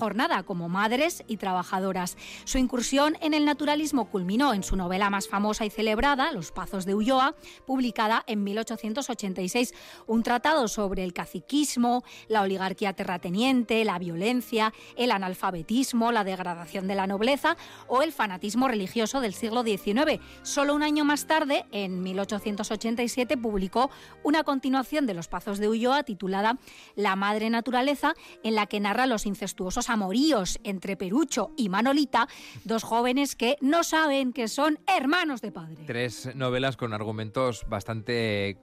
como 0.45 0.67
madres 0.67 1.23
y 1.27 1.37
trabajadoras. 1.37 2.17
Su 2.43 2.57
incursión 2.57 3.15
en 3.21 3.33
el 3.33 3.45
naturalismo 3.45 4.09
culminó 4.09 4.53
en 4.53 4.63
su 4.63 4.75
novela 4.75 5.09
más 5.09 5.29
famosa 5.29 5.65
y 5.65 5.69
celebrada, 5.69 6.33
Los 6.33 6.51
Pazos 6.51 6.85
de 6.85 6.93
Ulloa, 6.93 7.35
publicada 7.65 8.23
en 8.27 8.43
1886, 8.43 9.73
un 10.07 10.23
tratado 10.23 10.67
sobre 10.67 11.05
el 11.05 11.13
caciquismo, 11.13 12.03
la 12.27 12.41
oligarquía 12.41 12.91
terrateniente, 12.91 13.85
la 13.85 13.97
violencia, 13.97 14.73
el 14.97 15.11
analfabetismo, 15.11 16.11
la 16.11 16.25
degradación 16.25 16.87
de 16.87 16.95
la 16.95 17.07
nobleza 17.07 17.55
o 17.87 18.01
el 18.01 18.11
fanatismo 18.11 18.67
religioso 18.67 19.21
del 19.21 19.33
siglo 19.33 19.63
XIX. 19.63 20.19
Solo 20.41 20.75
un 20.75 20.83
año 20.83 21.05
más 21.05 21.27
tarde, 21.27 21.65
en 21.71 22.01
1887, 22.01 23.37
publicó 23.37 23.89
una 24.23 24.43
continuación 24.43 25.05
de 25.05 25.13
los 25.13 25.21
los 25.21 25.27
Pazos 25.27 25.59
de 25.59 25.69
Ulloa, 25.69 26.01
titulada 26.01 26.57
La 26.95 27.15
Madre 27.15 27.51
Naturaleza, 27.51 28.15
en 28.41 28.55
la 28.55 28.65
que 28.65 28.79
narra 28.79 29.05
los 29.05 29.27
incestuosos 29.27 29.90
amoríos 29.91 30.59
entre 30.63 30.97
Perucho 30.97 31.51
y 31.57 31.69
Manolita, 31.69 32.27
dos 32.63 32.83
jóvenes 32.83 33.35
que 33.35 33.57
no 33.61 33.83
saben 33.83 34.33
que 34.33 34.47
son 34.47 34.79
hermanos 34.87 35.41
de 35.41 35.51
padre. 35.51 35.83
Tres 35.85 36.29
novelas 36.35 36.77
con 36.77 36.93
argumentos 36.93 37.65
bastante 37.67 38.57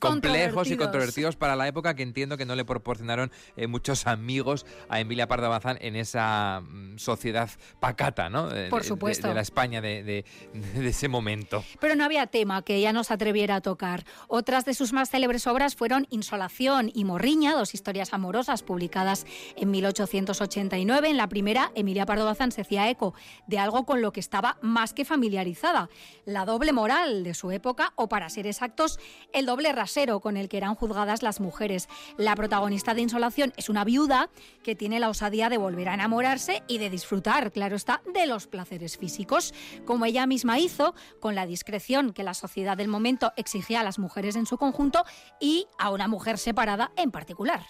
complejos 0.00 0.70
y 0.70 0.76
controvertidos 0.76 1.36
para 1.36 1.56
la 1.56 1.68
época 1.68 1.94
que 1.94 2.02
entiendo 2.02 2.36
que 2.36 2.46
no 2.46 2.54
le 2.54 2.64
proporcionaron 2.64 3.30
eh, 3.56 3.66
muchos 3.66 4.06
amigos 4.06 4.66
a 4.88 5.00
Emilia 5.00 5.28
Pardo 5.28 5.48
Bazán 5.48 5.78
en 5.80 5.96
esa 5.96 6.60
mm, 6.60 6.98
sociedad 6.98 7.50
pacata, 7.78 8.28
¿no? 8.28 8.48
Por 8.68 8.84
supuesto. 8.84 9.28
De, 9.28 9.34
la 9.34 9.40
España 9.40 9.80
de, 9.80 10.24
ese 10.76 11.08
momento. 11.08 11.64
Pero 11.80 11.94
no 11.94 12.04
había 12.04 12.26
tema 12.26 12.62
que 12.62 12.76
ella 12.76 12.92
no 12.92 13.04
se 13.04 13.14
atreviera 13.14 13.56
a 13.56 13.60
tocar. 13.60 14.04
Otras 14.28 14.64
de 14.64 14.74
sus 14.74 14.92
más 14.92 15.10
célebres 15.10 15.46
obras 15.46 15.76
fueron 15.76 16.06
Insolación 16.10 16.90
y 16.92 17.04
Morriña, 17.04 17.54
dos 17.54 17.74
historias 17.74 18.12
amorosas 18.12 18.62
publicadas 18.62 19.26
en 19.56 19.70
1889. 19.70 21.10
En 21.10 21.16
la 21.16 21.28
primera, 21.28 21.72
Emilia 21.74 22.06
Pardo 22.06 22.24
Bazán 22.24 22.52
se 22.52 22.62
hacía 22.62 22.88
eco 22.90 23.14
de 23.46 23.58
algo 23.58 23.84
con 23.86 24.02
lo 24.02 24.12
que 24.12 24.20
estaba 24.20 24.58
más 24.62 24.92
que 24.92 25.04
familiarizada, 25.04 25.88
la 26.24 26.44
doble 26.44 26.72
moral 26.72 27.24
de 27.24 27.34
su 27.34 27.50
época, 27.50 27.92
o 27.96 28.08
para 28.08 28.28
ser 28.28 28.46
exactos, 28.46 28.98
el 29.32 29.46
doble 29.46 29.69
rasero 29.72 30.20
con 30.20 30.36
el 30.36 30.48
que 30.48 30.56
eran 30.56 30.74
juzgadas 30.74 31.22
las 31.22 31.40
mujeres. 31.40 31.88
La 32.16 32.34
protagonista 32.34 32.94
de 32.94 33.02
Insolación 33.02 33.52
es 33.56 33.68
una 33.68 33.84
viuda 33.84 34.30
que 34.62 34.74
tiene 34.74 35.00
la 35.00 35.08
osadía 35.08 35.48
de 35.48 35.58
volver 35.58 35.88
a 35.88 35.94
enamorarse 35.94 36.62
y 36.68 36.78
de 36.78 36.90
disfrutar, 36.90 37.52
claro 37.52 37.76
está, 37.76 38.02
de 38.12 38.26
los 38.26 38.46
placeres 38.46 38.98
físicos, 38.98 39.54
como 39.84 40.04
ella 40.04 40.26
misma 40.26 40.58
hizo 40.58 40.94
con 41.20 41.34
la 41.34 41.46
discreción 41.46 42.12
que 42.12 42.24
la 42.24 42.34
sociedad 42.34 42.76
del 42.76 42.88
momento 42.88 43.32
exigía 43.36 43.80
a 43.80 43.84
las 43.84 43.98
mujeres 43.98 44.36
en 44.36 44.46
su 44.46 44.58
conjunto 44.58 45.04
y 45.40 45.66
a 45.78 45.90
una 45.90 46.08
mujer 46.08 46.38
separada 46.38 46.92
en 46.96 47.10
particular. 47.10 47.64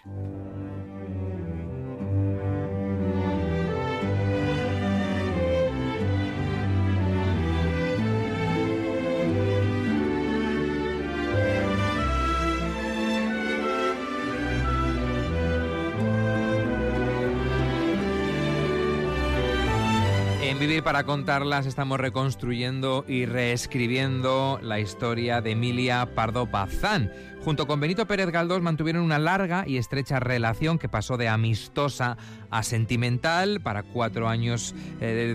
Vivir 20.61 20.83
para 20.83 21.05
contarlas 21.05 21.65
estamos 21.65 21.99
reconstruyendo 21.99 23.07
y 23.09 23.25
reescribiendo 23.25 24.61
la 24.63 24.79
historia 24.79 25.41
de 25.41 25.53
Emilia 25.53 26.07
Pardo 26.15 26.47
Bazán. 26.47 27.11
Junto 27.43 27.67
con 27.67 27.81
Benito 27.81 28.07
Pérez 28.07 28.31
Galdós 28.31 28.61
mantuvieron 28.61 29.03
una 29.03 29.19
larga 29.19 29.65
y 29.67 29.79
estrecha 29.79 30.21
relación 30.21 30.79
que 30.79 30.91
pasó 30.91 31.17
de 31.17 31.29
amistosa 31.29 32.19
a 32.51 32.63
sentimental 32.63 33.61
para 33.63 33.83
cuatro 33.83 34.29
años 34.29 34.75
eh, 35.01 35.35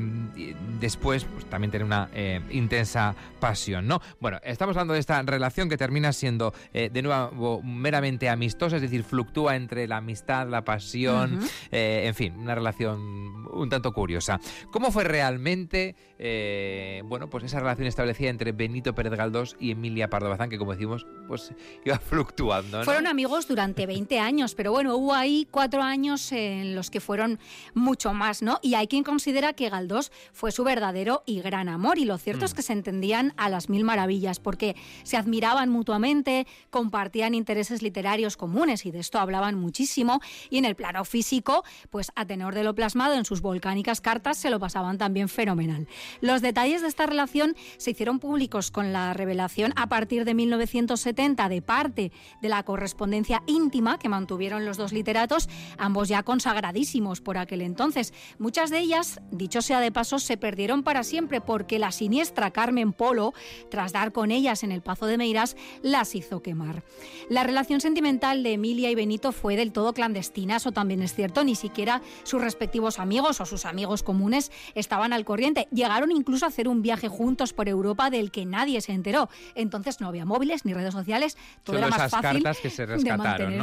después 0.79 1.23
pues, 1.23 1.45
también 1.45 1.71
tener 1.71 1.85
una 1.85 2.09
eh, 2.13 2.41
intensa 2.51 3.15
pasión, 3.39 3.87
¿no? 3.87 4.01
Bueno, 4.19 4.39
estamos 4.43 4.75
hablando 4.75 4.93
de 4.93 4.99
esta 4.99 5.19
relación 5.23 5.67
que 5.67 5.77
termina 5.77 6.13
siendo 6.13 6.53
eh, 6.73 6.91
de 6.93 7.01
nuevo 7.01 7.63
meramente 7.63 8.29
amistosa, 8.29 8.75
es 8.75 8.83
decir, 8.83 9.03
fluctúa 9.03 9.55
entre 9.55 9.87
la 9.87 9.97
amistad, 9.97 10.47
la 10.47 10.63
pasión, 10.63 11.39
en 11.71 12.13
fin, 12.13 12.35
una 12.37 12.53
relación 12.53 13.47
un 13.51 13.69
tanto 13.69 13.93
curiosa. 13.93 14.39
¿Cómo 14.71 14.91
fue 14.91 15.05
realmente, 15.05 15.95
bueno, 17.05 17.29
pues 17.29 17.45
esa 17.45 17.59
relación 17.59 17.87
establecida 17.87 18.29
entre 18.29 18.51
Benito 18.51 18.93
Pérez 18.93 19.13
Galdós 19.13 19.55
y 19.59 19.71
Emilia 19.71 20.09
Pardo 20.09 20.29
Bazán, 20.29 20.49
que 20.49 20.57
como 20.57 20.73
decimos, 20.73 21.07
pues 21.27 21.53
iba 21.95 21.99
fluctuando. 21.99 22.83
Fueron 22.83 23.07
amigos 23.07 23.47
durante 23.47 23.85
20 23.85 24.19
años, 24.19 24.55
pero 24.55 24.71
bueno, 24.71 24.95
hubo 24.95 25.13
ahí 25.13 25.47
cuatro 25.51 25.81
años 25.81 26.31
en 26.31 26.75
los 26.75 26.89
que 26.89 26.99
fueron 26.99 27.39
mucho 27.73 28.13
más, 28.13 28.41
¿no? 28.41 28.59
Y 28.61 28.75
hay 28.75 28.87
quien 28.87 29.03
considera 29.03 29.53
que 29.53 29.69
Galdós 29.69 30.11
fue 30.33 30.51
su 30.51 30.63
verdadero 30.63 31.23
y 31.25 31.41
gran 31.41 31.69
amor, 31.69 31.97
y 31.97 32.05
lo 32.05 32.17
cierto 32.17 32.45
es 32.45 32.53
mm. 32.53 32.55
que 32.55 32.61
se 32.61 32.73
entendían 32.73 33.33
a 33.37 33.49
las 33.49 33.69
mil 33.69 33.83
maravillas, 33.83 34.39
porque 34.39 34.75
se 35.03 35.17
admiraban 35.17 35.69
mutuamente, 35.69 36.47
compartían 36.69 37.33
intereses 37.33 37.81
literarios 37.81 38.37
comunes, 38.37 38.85
y 38.85 38.91
de 38.91 38.99
esto 38.99 39.19
hablaban 39.19 39.55
muchísimo, 39.55 40.21
y 40.49 40.57
en 40.57 40.65
el 40.65 40.75
plano 40.75 41.05
físico, 41.05 41.63
pues 41.89 42.11
a 42.15 42.25
tenor 42.25 42.55
de 42.55 42.63
lo 42.63 42.75
plasmado 42.75 43.15
en 43.15 43.25
sus 43.25 43.41
volcánicas 43.41 44.01
cartas, 44.01 44.37
se 44.37 44.49
lo 44.49 44.59
pasaban 44.59 44.97
también 44.97 45.29
fenomenal. 45.29 45.87
Los 46.21 46.41
detalles 46.41 46.81
de 46.81 46.87
esta 46.87 47.05
relación 47.05 47.55
se 47.77 47.91
hicieron 47.91 48.19
públicos 48.19 48.71
con 48.71 48.93
la 48.93 49.13
revelación 49.13 49.73
a 49.75 49.87
partir 49.87 50.25
de 50.25 50.33
1970 50.33 51.49
de 51.49 51.61
Par 51.61 51.84
de 51.93 52.11
la 52.41 52.63
correspondencia 52.63 53.43
íntima 53.47 53.99
que 53.99 54.09
mantuvieron 54.09 54.65
los 54.65 54.77
dos 54.77 54.93
literatos, 54.93 55.49
ambos 55.77 56.07
ya 56.07 56.23
consagradísimos 56.23 57.21
por 57.21 57.37
aquel 57.37 57.61
entonces. 57.61 58.13
Muchas 58.39 58.69
de 58.69 58.79
ellas, 58.79 59.21
dicho 59.31 59.61
sea 59.61 59.79
de 59.79 59.91
paso, 59.91 60.19
se 60.19 60.37
perdieron 60.37 60.83
para 60.83 61.03
siempre 61.03 61.41
porque 61.41 61.79
la 61.79 61.91
siniestra 61.91 62.51
Carmen 62.51 62.93
Polo, 62.93 63.33
tras 63.69 63.91
dar 63.91 64.11
con 64.11 64.31
ellas 64.31 64.63
en 64.63 64.71
el 64.71 64.81
Pazo 64.81 65.05
de 65.05 65.17
Meiras, 65.17 65.55
las 65.81 66.15
hizo 66.15 66.41
quemar. 66.41 66.83
La 67.29 67.43
relación 67.43 67.81
sentimental 67.81 68.43
de 68.43 68.53
Emilia 68.53 68.89
y 68.89 68.95
Benito 68.95 69.31
fue 69.31 69.55
del 69.55 69.71
todo 69.71 69.93
clandestina, 69.93 70.57
eso 70.57 70.71
también 70.71 71.01
es 71.01 71.13
cierto, 71.13 71.43
ni 71.43 71.55
siquiera 71.55 72.01
sus 72.23 72.41
respectivos 72.41 72.99
amigos 72.99 73.41
o 73.41 73.45
sus 73.45 73.65
amigos 73.65 74.03
comunes 74.03 74.51
estaban 74.73 75.13
al 75.13 75.25
corriente. 75.25 75.67
Llegaron 75.71 76.11
incluso 76.11 76.45
a 76.45 76.49
hacer 76.49 76.67
un 76.67 76.81
viaje 76.81 77.07
juntos 77.07 77.53
por 77.53 77.69
Europa 77.69 78.09
del 78.09 78.31
que 78.31 78.45
nadie 78.45 78.81
se 78.81 78.93
enteró. 78.93 79.29
Entonces 79.55 80.01
no 80.01 80.07
había 80.07 80.25
móviles 80.25 80.65
ni 80.65 80.73
redes 80.73 80.93
sociales, 80.93 81.37
todo 81.63 81.74
más 81.81 82.11
fácil 82.11 82.43
que 82.61 82.69
se 82.69 82.85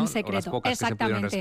secreto. 0.08 0.62
Exactamente. 0.64 1.40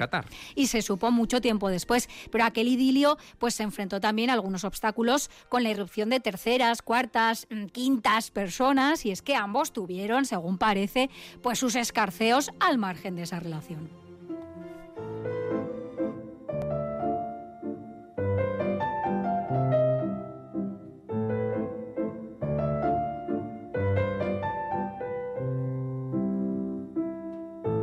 y 0.55 0.67
se 0.67 0.81
supo 0.81 1.11
mucho 1.11 1.41
tiempo 1.41 1.69
después, 1.69 2.09
pero 2.31 2.43
aquel 2.43 2.67
idilio 2.67 3.17
pues 3.37 3.55
se 3.55 3.63
enfrentó 3.63 3.99
también 3.99 4.29
a 4.29 4.33
algunos 4.33 4.63
obstáculos 4.63 5.29
con 5.49 5.63
la 5.63 5.69
irrupción 5.69 6.09
de 6.09 6.19
terceras, 6.19 6.81
cuartas, 6.81 7.47
mm, 7.49 7.65
quintas 7.67 8.31
personas 8.31 9.05
y 9.05 9.11
es 9.11 9.21
que 9.21 9.35
ambos 9.35 9.73
tuvieron, 9.73 10.25
según 10.25 10.57
parece, 10.57 11.09
pues 11.41 11.59
sus 11.59 11.75
escarceos 11.75 12.51
al 12.59 12.77
margen 12.77 13.15
de 13.15 13.23
esa 13.23 13.39
relación. 13.39 14.00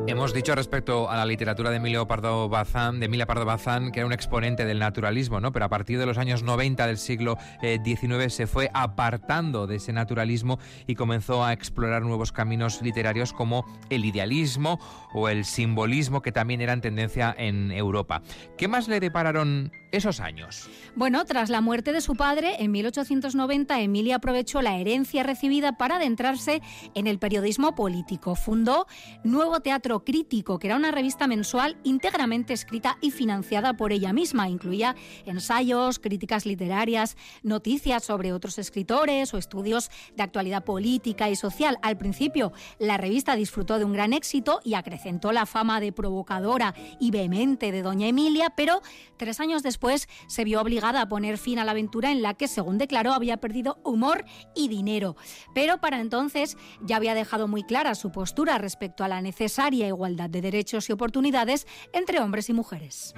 Hemos 0.09 0.33
dicho 0.33 0.55
respecto 0.55 1.11
a 1.11 1.19
la 1.19 1.27
literatura 1.27 1.69
de 1.69 1.77
Emilio 1.77 2.07
Pardo 2.07 2.49
Bazán, 2.49 2.99
de 2.99 3.07
Emilia 3.07 3.27
Pardo 3.27 3.45
Bazán, 3.45 3.93
que 3.93 4.01
era 4.01 4.07
un 4.07 4.15
exponente 4.15 4.65
del 4.65 4.79
naturalismo, 4.79 5.39
¿no? 5.39 5.53
Pero 5.53 5.67
a 5.67 5.69
partir 5.69 5.99
de 5.99 6.07
los 6.07 6.17
años 6.17 6.43
90 6.43 6.87
del 6.87 6.97
siglo 6.97 7.37
XIX 7.61 8.03
eh, 8.03 8.31
se 8.31 8.47
fue 8.47 8.71
apartando 8.73 9.67
de 9.67 9.77
ese 9.77 9.93
naturalismo 9.93 10.59
y 10.87 10.95
comenzó 10.95 11.45
a 11.45 11.53
explorar 11.53 12.05
nuevos 12.05 12.33
caminos 12.33 12.81
literarios 12.81 13.35
como 13.35 13.67
el 13.91 14.07
idealismo 14.07 14.81
o 15.13 15.29
el 15.29 15.45
simbolismo, 15.45 16.23
que 16.23 16.33
también 16.33 16.63
eran 16.63 16.81
tendencia 16.81 17.35
en 17.37 17.71
Europa. 17.71 18.23
¿Qué 18.57 18.67
más 18.67 18.89
le 18.89 19.01
depararon 19.01 19.73
esos 19.93 20.21
años? 20.21 20.69
Bueno, 20.95 21.25
tras 21.25 21.51
la 21.51 21.61
muerte 21.61 21.93
de 21.93 22.01
su 22.01 22.15
padre, 22.15 22.57
en 22.63 22.71
1890, 22.71 23.81
Emilia 23.81 24.17
aprovechó 24.17 24.61
la 24.63 24.77
herencia 24.77 25.23
recibida 25.23 25.79
para 25.79 25.97
adentrarse 25.97 26.61
en 26.95 27.07
el 27.07 27.19
periodismo 27.19 27.75
político. 27.75 28.35
Fundó 28.35 28.87
Nuevo 29.25 29.61
Teatro 29.61 30.05
Crítico, 30.05 30.59
que 30.59 30.67
era 30.67 30.77
una 30.77 30.91
revista 30.91 31.27
mensual 31.27 31.79
íntegramente 31.85 32.53
escrita 32.53 32.99
y 33.01 33.11
financiada 33.11 33.75
por 33.75 33.93
ella 33.93 34.13
misma. 34.13 34.49
Incluía 34.49 34.95
ensayos, 35.25 35.99
críticas 35.99 36.45
literarias, 36.47 37.17
noticias 37.43 38.05
sobre 38.05 38.33
otros 38.33 38.59
escritores 38.59 39.33
o 39.33 39.39
estudios 39.39 39.91
de 40.17 40.23
actualidad 40.23 40.65
política 40.65 41.31
y 41.31 41.37
social. 41.37 41.79
Al 41.83 41.97
principio, 41.97 42.53
la 42.79 42.97
revista 42.97 43.37
disfrutó 43.37 43.79
de 43.79 43.85
un 43.85 43.93
gran 43.93 44.13
éxito 44.13 44.61
y 44.65 44.75
acrecentó 44.75 45.33
la 45.33 45.47
fama 45.47 45.81
de 45.81 45.93
provocadora 45.93 46.75
y 47.01 47.11
vehemente 47.11 47.73
de 47.73 47.83
doña 47.83 48.07
Emilia, 48.07 48.51
pero 48.51 48.83
tres 49.17 49.41
años 49.41 49.63
después 49.63 49.78
después 49.79 50.09
se 50.27 50.43
vio 50.43 50.61
obligada 50.61 51.03
a 51.03 51.09
poner 51.09 51.39
fin 51.39 51.61
a 51.61 51.65
la 51.65 51.71
aventura 51.71 52.11
en 52.11 52.21
la 52.21 52.35
que, 52.35 52.49
según 52.49 52.79
declaró, 52.79 53.13
había 53.13 53.37
perdido 53.37 53.79
humor 53.85 54.25
y 54.57 54.67
dinero. 54.67 55.15
Pero 55.55 55.79
para 55.81 56.01
entonces 56.01 56.57
ya 56.81 56.97
había 56.97 57.15
dejado 57.15 57.47
muy 57.47 57.63
clara 57.63 57.95
su 57.95 58.11
postura 58.11 58.59
respecto 58.59 59.05
a 59.05 59.09
la 59.09 59.23
necesaria 59.23 59.87
igualdad 59.87 60.31
de 60.31 60.41
derechos 60.41 60.89
y 60.89 60.93
oportunidades 60.93 61.69
entre 61.93 62.19
hombres 62.19 62.49
y 62.49 62.55
mujeres. 62.55 63.15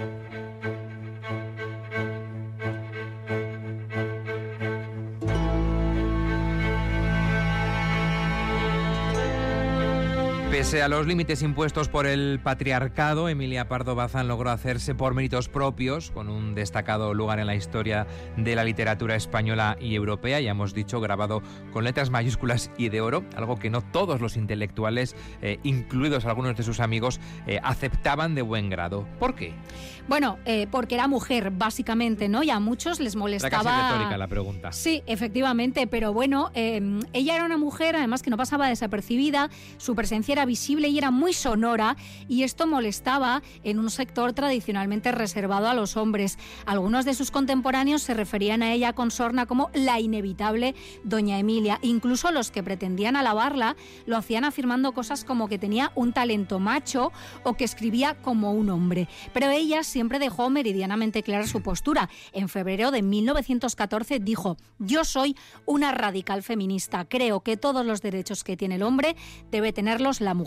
Pese 10.61 10.83
a 10.83 10.89
los 10.89 11.07
límites 11.07 11.41
impuestos 11.41 11.89
por 11.89 12.07
el 12.07 12.39
patriarcado, 12.39 13.31
Emilia 13.31 13.67
Pardo 13.67 13.95
Bazán 13.95 14.29
logró 14.29 14.51
hacerse 14.51 14.95
por 14.95 15.15
méritos 15.15 15.49
propios, 15.49 16.11
con 16.11 16.29
un 16.29 16.55
destacado 16.55 17.15
lugar 17.15 17.39
en 17.39 17.47
la 17.47 17.55
historia 17.55 18.07
de 18.37 18.55
la 18.55 18.63
literatura 18.63 19.17
española 19.17 19.79
y 19.81 19.95
europea, 19.95 20.39
ya 20.39 20.51
hemos 20.51 20.75
dicho, 20.75 21.01
grabado 21.01 21.43
con 21.73 21.85
letras 21.85 22.11
mayúsculas 22.11 22.71
y 22.77 22.91
de 22.91 23.01
oro, 23.01 23.25
algo 23.37 23.57
que 23.57 23.71
no 23.71 23.81
todos 23.81 24.21
los 24.21 24.37
intelectuales, 24.37 25.17
eh, 25.41 25.59
incluidos 25.63 26.27
algunos 26.27 26.55
de 26.59 26.63
sus 26.63 26.81
amigos, 26.81 27.21
eh, 27.47 27.59
aceptaban 27.63 28.35
de 28.35 28.43
buen 28.43 28.69
grado. 28.69 29.09
¿Por 29.19 29.35
qué? 29.37 29.55
Bueno, 30.09 30.39
eh, 30.45 30.67
porque 30.71 30.97
era 30.97 31.09
mujer, 31.09 31.53
básicamente, 31.53 32.29
¿no? 32.29 32.43
Y 32.43 32.51
a 32.51 32.61
muchos 32.61 33.01
les 33.01 33.17
molestaba... 33.17 33.63
Era 33.63 33.63
casi 33.63 33.93
retórica 33.93 34.19
la 34.19 34.29
pregunta. 34.29 34.73
Sí, 34.73 35.03
efectivamente, 35.07 35.87
pero 35.87 36.13
bueno, 36.13 36.51
ella 36.55 37.35
era 37.35 37.47
una 37.47 37.57
mujer, 37.57 37.97
además 37.97 38.23
que 38.23 38.29
no 38.29 38.37
pasaba 38.37 38.69
desapercibida, 38.69 39.49
su 39.79 39.95
presencia 39.95 40.33
era 40.33 40.50
visible 40.51 40.89
y 40.89 40.99
era 40.99 41.13
muy 41.13 41.33
sonora 41.33 41.97
y 42.27 42.43
esto 42.43 42.67
molestaba 42.67 43.41
en 43.63 43.79
un 43.79 43.89
sector 43.89 44.33
tradicionalmente 44.33 45.13
reservado 45.13 45.69
a 45.69 45.75
los 45.75 45.97
hombres. 45.97 46.39
Algunos 46.67 47.05
de 47.05 47.15
sus 47.15 47.31
contemporáneos 47.31 48.03
se 48.03 48.15
referían 48.15 48.65
a 48.65 48.73
ella 48.73 48.93
con 48.93 49.13
sorna 49.13 49.47
como 49.47 49.71
la 49.75 50.01
inevitable 50.01 50.75
Doña 51.05 51.39
Emilia. 51.39 51.79
Incluso 51.83 52.33
los 52.33 52.51
que 52.51 52.65
pretendían 52.65 53.15
alabarla 53.15 53.77
lo 54.07 54.17
hacían 54.17 54.45
afirmando 54.45 54.91
cosas 54.91 55.25
como 55.25 55.49
que 55.49 55.57
tenía 55.57 55.93
un 55.95 56.13
talento 56.13 56.59
macho 56.59 57.13
o 57.45 57.55
que 57.55 57.63
escribía 57.63 58.17
como 58.21 58.53
un 58.53 58.71
hombre. 58.71 59.07
Pero 59.33 59.51
ella 59.51 59.85
siempre 59.85 60.19
dejó 60.19 60.51
meridianamente 60.51 61.23
clara 61.23 61.47
su 61.47 61.63
postura. 61.63 62.11
En 62.33 62.49
febrero 62.49 62.91
de 62.91 63.03
1914 63.03 64.19
dijo, 64.19 64.57
yo 64.81 65.05
soy 65.05 65.37
una 65.65 65.93
radical 65.93 66.43
feminista. 66.43 67.05
Creo 67.05 67.39
que 67.41 67.57
todos 67.57 67.87
los 67.87 68.03
derechos 68.03 68.43
que 68.43 68.57
tiene 68.57 68.75
el 68.75 68.83
hombre 68.83 69.15
debe 69.53 69.73
tenerlos 69.73 70.21
la 70.21 70.35
mujer. 70.35 70.40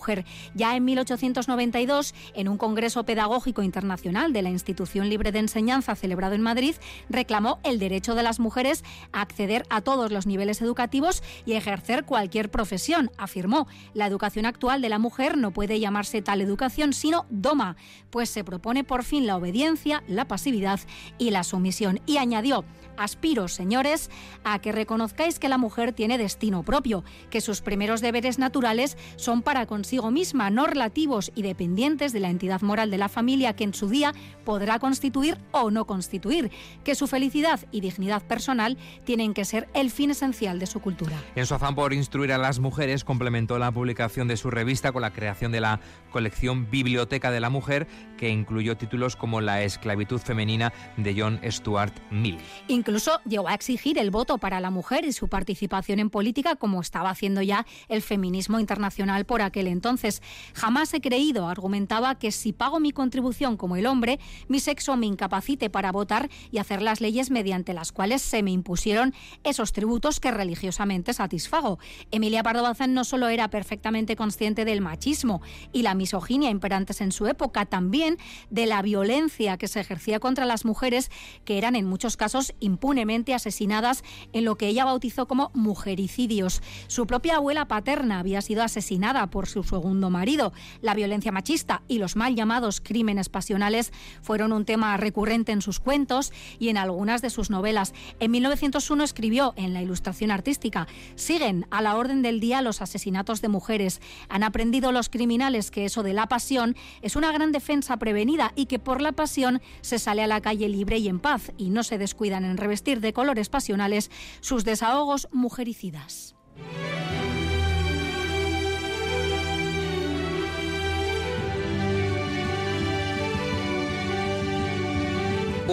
Ya 0.53 0.75
en 0.75 0.85
1892, 0.85 2.13
en 2.33 2.47
un 2.47 2.57
Congreso 2.57 3.03
Pedagógico 3.03 3.61
Internacional 3.61 4.33
de 4.33 4.41
la 4.41 4.49
Institución 4.49 5.09
Libre 5.09 5.31
de 5.31 5.39
Enseñanza 5.39 5.95
celebrado 5.95 6.35
en 6.35 6.41
Madrid, 6.41 6.75
reclamó 7.09 7.59
el 7.63 7.79
derecho 7.79 8.15
de 8.15 8.23
las 8.23 8.39
mujeres 8.39 8.83
a 9.11 9.21
acceder 9.21 9.65
a 9.69 9.81
todos 9.81 10.11
los 10.11 10.25
niveles 10.25 10.61
educativos 10.61 11.23
y 11.45 11.53
ejercer 11.53 12.05
cualquier 12.05 12.49
profesión. 12.49 13.11
Afirmó, 13.17 13.67
la 13.93 14.07
educación 14.07 14.45
actual 14.45 14.81
de 14.81 14.89
la 14.89 14.99
mujer 14.99 15.37
no 15.37 15.51
puede 15.51 15.79
llamarse 15.79 16.21
tal 16.21 16.41
educación, 16.41 16.93
sino 16.93 17.25
doma, 17.29 17.75
pues 18.09 18.29
se 18.29 18.43
propone 18.43 18.83
por 18.83 19.03
fin 19.03 19.27
la 19.27 19.37
obediencia, 19.37 20.03
la 20.07 20.27
pasividad 20.27 20.79
y 21.17 21.31
la 21.31 21.43
sumisión. 21.43 21.99
Y 22.05 22.17
añadió, 22.17 22.65
aspiro, 22.97 23.47
señores, 23.47 24.09
a 24.43 24.59
que 24.59 24.71
reconozcáis 24.71 25.39
que 25.39 25.49
la 25.49 25.57
mujer 25.57 25.93
tiene 25.93 26.17
destino 26.17 26.63
propio, 26.63 27.03
que 27.29 27.41
sus 27.41 27.61
primeros 27.61 28.01
deberes 28.01 28.39
naturales 28.39 28.97
son 29.15 29.41
para 29.41 29.65
consigo 29.73 30.11
misma, 30.11 30.51
no 30.51 30.67
relativos 30.67 31.31
y 31.33 31.41
dependientes 31.41 32.13
de 32.13 32.19
la 32.19 32.29
entidad 32.29 32.61
moral 32.61 32.91
de 32.91 32.99
la 32.99 33.09
familia 33.09 33.55
que 33.55 33.63
en 33.63 33.73
su 33.73 33.89
día 33.89 34.13
podrá 34.45 34.77
constituir 34.77 35.39
o 35.51 35.71
no 35.71 35.87
constituir, 35.87 36.51
que 36.83 36.93
su 36.93 37.07
felicidad 37.07 37.59
y 37.71 37.81
dignidad 37.81 38.21
personal 38.21 38.77
tienen 39.03 39.33
que 39.33 39.45
ser 39.45 39.67
el 39.73 39.89
fin 39.89 40.11
esencial 40.11 40.59
de 40.59 40.67
su 40.67 40.79
cultura. 40.79 41.19
En 41.35 41.47
su 41.47 41.55
afán 41.55 41.73
por 41.73 41.91
instruir 41.91 42.31
a 42.33 42.37
las 42.37 42.59
mujeres, 42.59 43.03
complementó 43.03 43.57
la 43.57 43.71
publicación 43.71 44.27
de 44.27 44.37
su 44.37 44.51
revista 44.51 44.91
con 44.91 45.01
la 45.01 45.11
creación 45.11 45.51
de 45.51 45.61
la 45.61 45.79
colección 46.11 46.69
Biblioteca 46.69 47.31
de 47.31 47.39
la 47.39 47.49
Mujer, 47.49 47.87
que 48.19 48.29
incluyó 48.29 48.77
títulos 48.77 49.15
como 49.15 49.41
La 49.41 49.63
esclavitud 49.63 50.19
femenina 50.19 50.71
de 50.97 51.19
John 51.19 51.39
Stuart 51.49 51.95
Mill. 52.11 52.37
Incluso 52.67 53.19
llegó 53.25 53.47
a 53.47 53.55
exigir 53.55 53.97
el 53.97 54.11
voto 54.11 54.37
para 54.37 54.59
la 54.59 54.69
mujer 54.69 55.03
y 55.03 55.13
su 55.13 55.29
participación 55.29 55.97
en 55.97 56.11
política, 56.11 56.57
como 56.57 56.79
estaba 56.79 57.09
haciendo 57.09 57.41
ya 57.41 57.65
el 57.87 58.03
feminismo 58.03 58.59
internacional 58.59 59.25
por 59.25 59.41
aquel 59.41 59.62
entonces. 59.67 60.21
Jamás 60.53 60.93
he 60.93 61.01
creído, 61.01 61.47
argumentaba, 61.47 62.15
que 62.15 62.31
si 62.31 62.53
pago 62.53 62.79
mi 62.79 62.91
contribución 62.91 63.57
como 63.57 63.75
el 63.75 63.85
hombre, 63.85 64.19
mi 64.47 64.59
sexo 64.59 64.95
me 64.97 65.05
incapacite 65.05 65.69
para 65.69 65.91
votar 65.91 66.29
y 66.51 66.57
hacer 66.57 66.81
las 66.81 67.01
leyes 67.01 67.31
mediante 67.31 67.73
las 67.73 67.91
cuales 67.91 68.21
se 68.21 68.43
me 68.43 68.51
impusieron 68.51 69.13
esos 69.43 69.73
tributos 69.73 70.19
que 70.19 70.31
religiosamente 70.31 71.13
satisfago. 71.13 71.79
Emilia 72.11 72.43
Pardo 72.43 72.63
Bazán 72.63 72.93
no 72.93 73.03
solo 73.03 73.27
era 73.27 73.49
perfectamente 73.49 74.15
consciente 74.15 74.65
del 74.65 74.81
machismo 74.81 75.41
y 75.71 75.81
la 75.81 75.95
misoginia 75.95 76.49
imperantes 76.49 77.01
en 77.01 77.11
su 77.11 77.27
época, 77.27 77.65
también 77.65 78.17
de 78.49 78.65
la 78.65 78.81
violencia 78.81 79.57
que 79.57 79.67
se 79.67 79.79
ejercía 79.79 80.19
contra 80.19 80.45
las 80.45 80.65
mujeres, 80.65 81.11
que 81.45 81.57
eran 81.57 81.75
en 81.75 81.85
muchos 81.85 82.17
casos 82.17 82.53
impunemente 82.59 83.33
asesinadas 83.33 84.03
en 84.31 84.45
lo 84.45 84.55
que 84.55 84.67
ella 84.67 84.85
bautizó 84.85 85.27
como 85.27 85.51
mujericidios. 85.53 86.61
Su 86.87 87.07
propia 87.07 87.35
abuela 87.35 87.67
paterna 87.67 88.19
había 88.19 88.41
sido 88.41 88.63
asesinada 88.63 89.27
por 89.29 89.47
su 89.53 89.63
segundo 89.63 90.09
marido. 90.09 90.51
La 90.81 90.95
violencia 90.95 91.31
machista 91.31 91.83
y 91.87 91.99
los 91.99 92.15
mal 92.15 92.35
llamados 92.35 92.81
crímenes 92.81 93.29
pasionales 93.29 93.93
fueron 94.21 94.51
un 94.51 94.65
tema 94.65 94.97
recurrente 94.97 95.51
en 95.51 95.61
sus 95.61 95.79
cuentos 95.79 96.33
y 96.59 96.69
en 96.69 96.77
algunas 96.77 97.21
de 97.21 97.29
sus 97.29 97.49
novelas. 97.49 97.93
En 98.19 98.31
1901 98.31 99.03
escribió 99.03 99.53
en 99.55 99.73
la 99.73 99.81
ilustración 99.81 100.31
artística, 100.31 100.87
siguen 101.15 101.67
a 101.69 101.81
la 101.81 101.95
orden 101.95 102.21
del 102.21 102.39
día 102.39 102.61
los 102.61 102.81
asesinatos 102.81 103.41
de 103.41 103.49
mujeres. 103.49 104.01
Han 104.27 104.43
aprendido 104.43 104.91
los 104.91 105.09
criminales 105.09 105.69
que 105.69 105.85
eso 105.85 106.03
de 106.03 106.13
la 106.13 106.27
pasión 106.27 106.75
es 107.01 107.15
una 107.15 107.31
gran 107.31 107.51
defensa 107.51 107.97
prevenida 107.97 108.53
y 108.55 108.65
que 108.65 108.79
por 108.79 109.01
la 109.01 109.11
pasión 109.11 109.61
se 109.81 109.99
sale 109.99 110.23
a 110.23 110.27
la 110.27 110.41
calle 110.41 110.67
libre 110.67 110.97
y 110.97 111.07
en 111.07 111.19
paz 111.19 111.51
y 111.57 111.69
no 111.69 111.83
se 111.83 111.97
descuidan 111.97 112.43
en 112.43 112.57
revestir 112.57 113.01
de 113.01 113.13
colores 113.13 113.49
pasionales 113.49 114.09
sus 114.41 114.65
desahogos 114.65 115.27
mujericidas. 115.31 116.35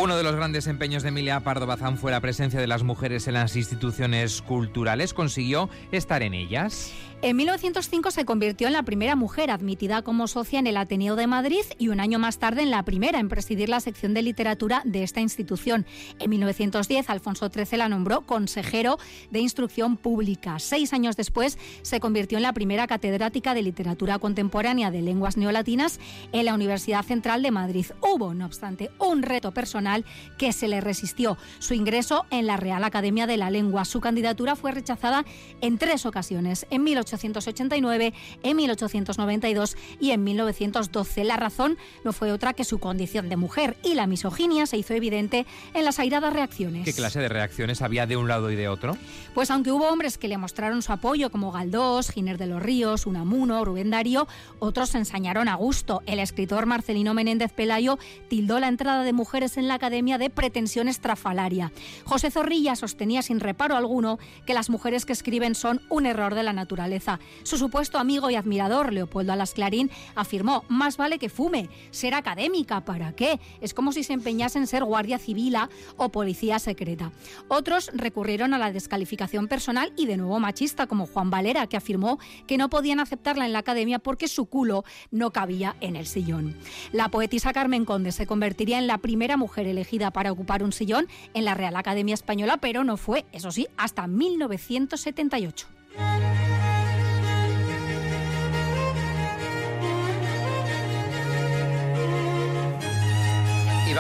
Uno 0.03 0.17
de 0.17 0.23
los 0.23 0.35
grandes 0.35 0.67
empeños 0.67 1.03
de 1.03 1.11
Emilia 1.11 1.41
Pardo 1.41 1.67
Bazán 1.67 1.99
fue 1.99 2.11
la 2.11 2.23
presencia 2.23 2.59
de 2.59 2.67
las 2.67 2.83
mujeres 2.83 3.29
en 3.29 3.35
las 3.35 3.55
instituciones 3.55 4.41
culturales. 4.41 5.13
¿Consiguió 5.13 5.69
estar 5.93 6.23
en 6.23 6.33
ellas? 6.33 6.91
En 7.23 7.37
1905 7.37 8.13
se 8.13 8.25
convirtió 8.25 8.67
en 8.67 8.73
la 8.73 8.83
primera 8.83 9.15
mujer 9.15 9.51
admitida 9.51 10.01
como 10.01 10.27
socia 10.27 10.59
en 10.59 10.67
el 10.67 10.79
Ateneo 10.79 11.17
de 11.17 11.27
Madrid 11.27 11.61
y 11.77 11.89
un 11.89 12.01
año 12.01 12.19
más 12.19 12.39
tarde 12.39 12.63
en 12.63 12.71
la 12.71 12.83
primera 12.83 13.21
en 13.21 13.29
presidir 13.29 13.69
la 13.69 13.81
sección 13.81 14.15
de 14.15 14.23
literatura 14.23 14.81
de 14.87 15.03
esta 15.03 15.21
institución. 15.21 15.85
En 16.19 16.31
1910 16.31 17.11
Alfonso 17.11 17.51
XIII 17.51 17.77
la 17.77 17.91
nombró 17.91 18.23
consejero 18.23 18.99
de 19.31 19.41
instrucción 19.41 19.99
pública. 19.99 20.59
Seis 20.61 20.95
años 20.95 21.15
después 21.15 21.59
se 21.83 22.01
convirtió 22.01 22.39
en 22.39 22.43
la 22.43 22.55
primera 22.55 22.87
catedrática 22.87 23.53
de 23.53 23.65
literatura 23.65 24.19
contemporánea 24.19 24.91
de 24.91 25.03
lenguas 25.03 25.37
neolatinas 25.37 26.01
en 26.33 26.47
la 26.47 26.55
Universidad 26.55 27.05
Central 27.05 27.43
de 27.43 27.51
Madrid. 27.51 27.85
Hubo, 28.01 28.33
no 28.33 28.47
obstante, 28.47 28.91
un 28.99 29.23
reto 29.23 29.53
personal 29.53 30.07
que 30.39 30.55
se 30.55 30.69
le 30.69 30.81
resistió, 30.81 31.37
su 31.59 31.75
ingreso 31.75 32.25
en 32.31 32.47
la 32.47 32.57
Real 32.57 32.83
Academia 32.83 33.27
de 33.27 33.37
la 33.37 33.51
Lengua. 33.51 33.85
Su 33.85 34.01
candidatura 34.01 34.57
fue 34.57 34.73
rechazada 34.73 35.27
en 35.61 35.77
tres 35.77 36.07
ocasiones, 36.07 36.67
en 36.71 36.83
1889, 37.17 38.13
en 38.43 38.57
1892 38.57 39.77
y 40.01 40.11
en 40.13 40.25
1912. 40.25 41.25
La 41.25 41.37
razón 41.37 41.79
no 42.05 42.13
fue 42.13 42.33
otra 42.33 42.53
que 42.53 42.65
su 42.65 42.79
condición 42.79 43.29
de 43.29 43.37
mujer 43.37 43.77
y 43.83 43.95
la 43.95 44.07
misoginia 44.07 44.67
se 44.67 44.77
hizo 44.77 44.95
evidente 44.95 45.47
en 45.75 45.85
las 45.85 45.99
airadas 45.99 46.33
reacciones. 46.33 46.85
¿Qué 46.85 46.93
clase 46.93 47.21
de 47.21 47.29
reacciones 47.29 47.83
había 47.83 48.07
de 48.07 48.17
un 48.17 48.29
lado 48.29 48.51
y 48.51 48.57
de 48.57 48.69
otro? 48.69 48.97
Pues 49.35 49.51
aunque 49.51 49.73
hubo 49.73 49.89
hombres 49.89 50.19
que 50.19 50.29
le 50.29 50.39
mostraron 50.39 50.83
su 50.83 50.93
apoyo, 50.93 51.31
como 51.31 51.53
Galdós, 51.53 52.11
Giner 52.11 52.39
de 52.39 52.47
los 52.47 52.63
Ríos, 52.63 53.07
Unamuno, 53.07 53.65
Rubén 53.65 53.91
Darío, 53.91 54.29
otros 54.59 54.91
se 54.91 54.99
ensañaron 54.99 55.49
a 55.49 55.55
gusto. 55.55 56.03
El 56.07 56.19
escritor 56.19 56.67
Marcelino 56.67 57.15
Menéndez 57.15 57.53
Pelayo 57.53 57.99
tildó 58.29 58.61
la 58.61 58.69
entrada 58.69 59.05
de 59.05 59.13
mujeres 59.13 59.57
en 59.57 59.69
la 59.69 59.75
academia 59.75 60.19
de 60.19 60.31
pretensión 60.31 60.89
estrafalaria. 60.89 61.73
José 62.05 62.31
Zorrilla 62.31 62.77
sostenía 62.77 63.23
sin 63.23 63.41
reparo 63.41 63.77
alguno 63.77 64.19
que 64.47 64.55
las 64.55 64.71
mujeres 64.71 65.07
que 65.07 65.13
escriben 65.13 65.55
son 65.55 65.81
un 65.89 66.07
error 66.07 66.35
de 66.35 66.43
la 66.43 66.53
naturaleza. 66.53 67.00
Su 67.43 67.59
supuesto 67.59 67.99
amigo 67.99 68.31
y 68.31 68.37
admirador, 68.37 68.93
Leopoldo 68.93 69.33
Alas 69.33 69.53
Clarín, 69.53 69.91
afirmó, 70.15 70.65
más 70.69 70.97
vale 70.97 71.19
que 71.19 71.29
fume, 71.29 71.69
ser 71.91 72.15
académica, 72.15 72.85
¿para 72.85 73.13
qué? 73.13 73.41
Es 73.61 73.75
como 73.75 73.93
si 73.93 74.05
se 74.05 74.13
empeñase 74.13 74.59
en 74.59 74.67
ser 74.67 74.85
guardia 74.85 75.19
civil 75.19 75.51
o 75.97 76.11
policía 76.11 76.59
secreta. 76.59 77.13
Otros 77.49 77.91
recurrieron 77.95 78.55
a 78.55 78.59
la 78.59 78.73
descalificación 78.73 79.49
personal 79.49 79.93
y 79.97 80.07
de 80.07 80.17
nuevo 80.17 80.39
machista, 80.39 80.87
como 80.87 81.07
Juan 81.07 81.31
Valera, 81.31 81.67
que 81.67 81.77
afirmó 81.77 82.19
que 82.47 82.59
no 82.59 82.71
podían 82.71 83.01
aceptarla 83.01 83.47
en 83.47 83.53
la 83.53 83.61
academia 83.61 83.99
porque 83.99 84.29
su 84.29 84.47
culo 84.47 84.85
no 85.11 85.33
cabía 85.33 85.77
en 85.81 85.97
el 85.97 86.07
sillón. 86.07 86.57
La 86.93 87.09
poetisa 87.09 87.53
Carmen 87.53 87.85
Conde 87.85 88.13
se 88.13 88.27
convertiría 88.27 88.79
en 88.79 88.87
la 88.87 88.99
primera 88.99 89.37
mujer 89.37 89.67
elegida 89.67 90.11
para 90.13 90.33
ocupar 90.33 90.63
un 90.63 90.73
sillón 90.73 91.09
en 91.35 91.45
la 91.45 91.55
Real 91.55 91.77
Academia 91.77 92.15
Española, 92.15 92.59
pero 92.59 92.85
no 92.85 92.97
fue, 92.97 93.27
eso 93.33 93.51
sí, 93.51 93.67
hasta 93.77 94.07
1978. 94.07 95.67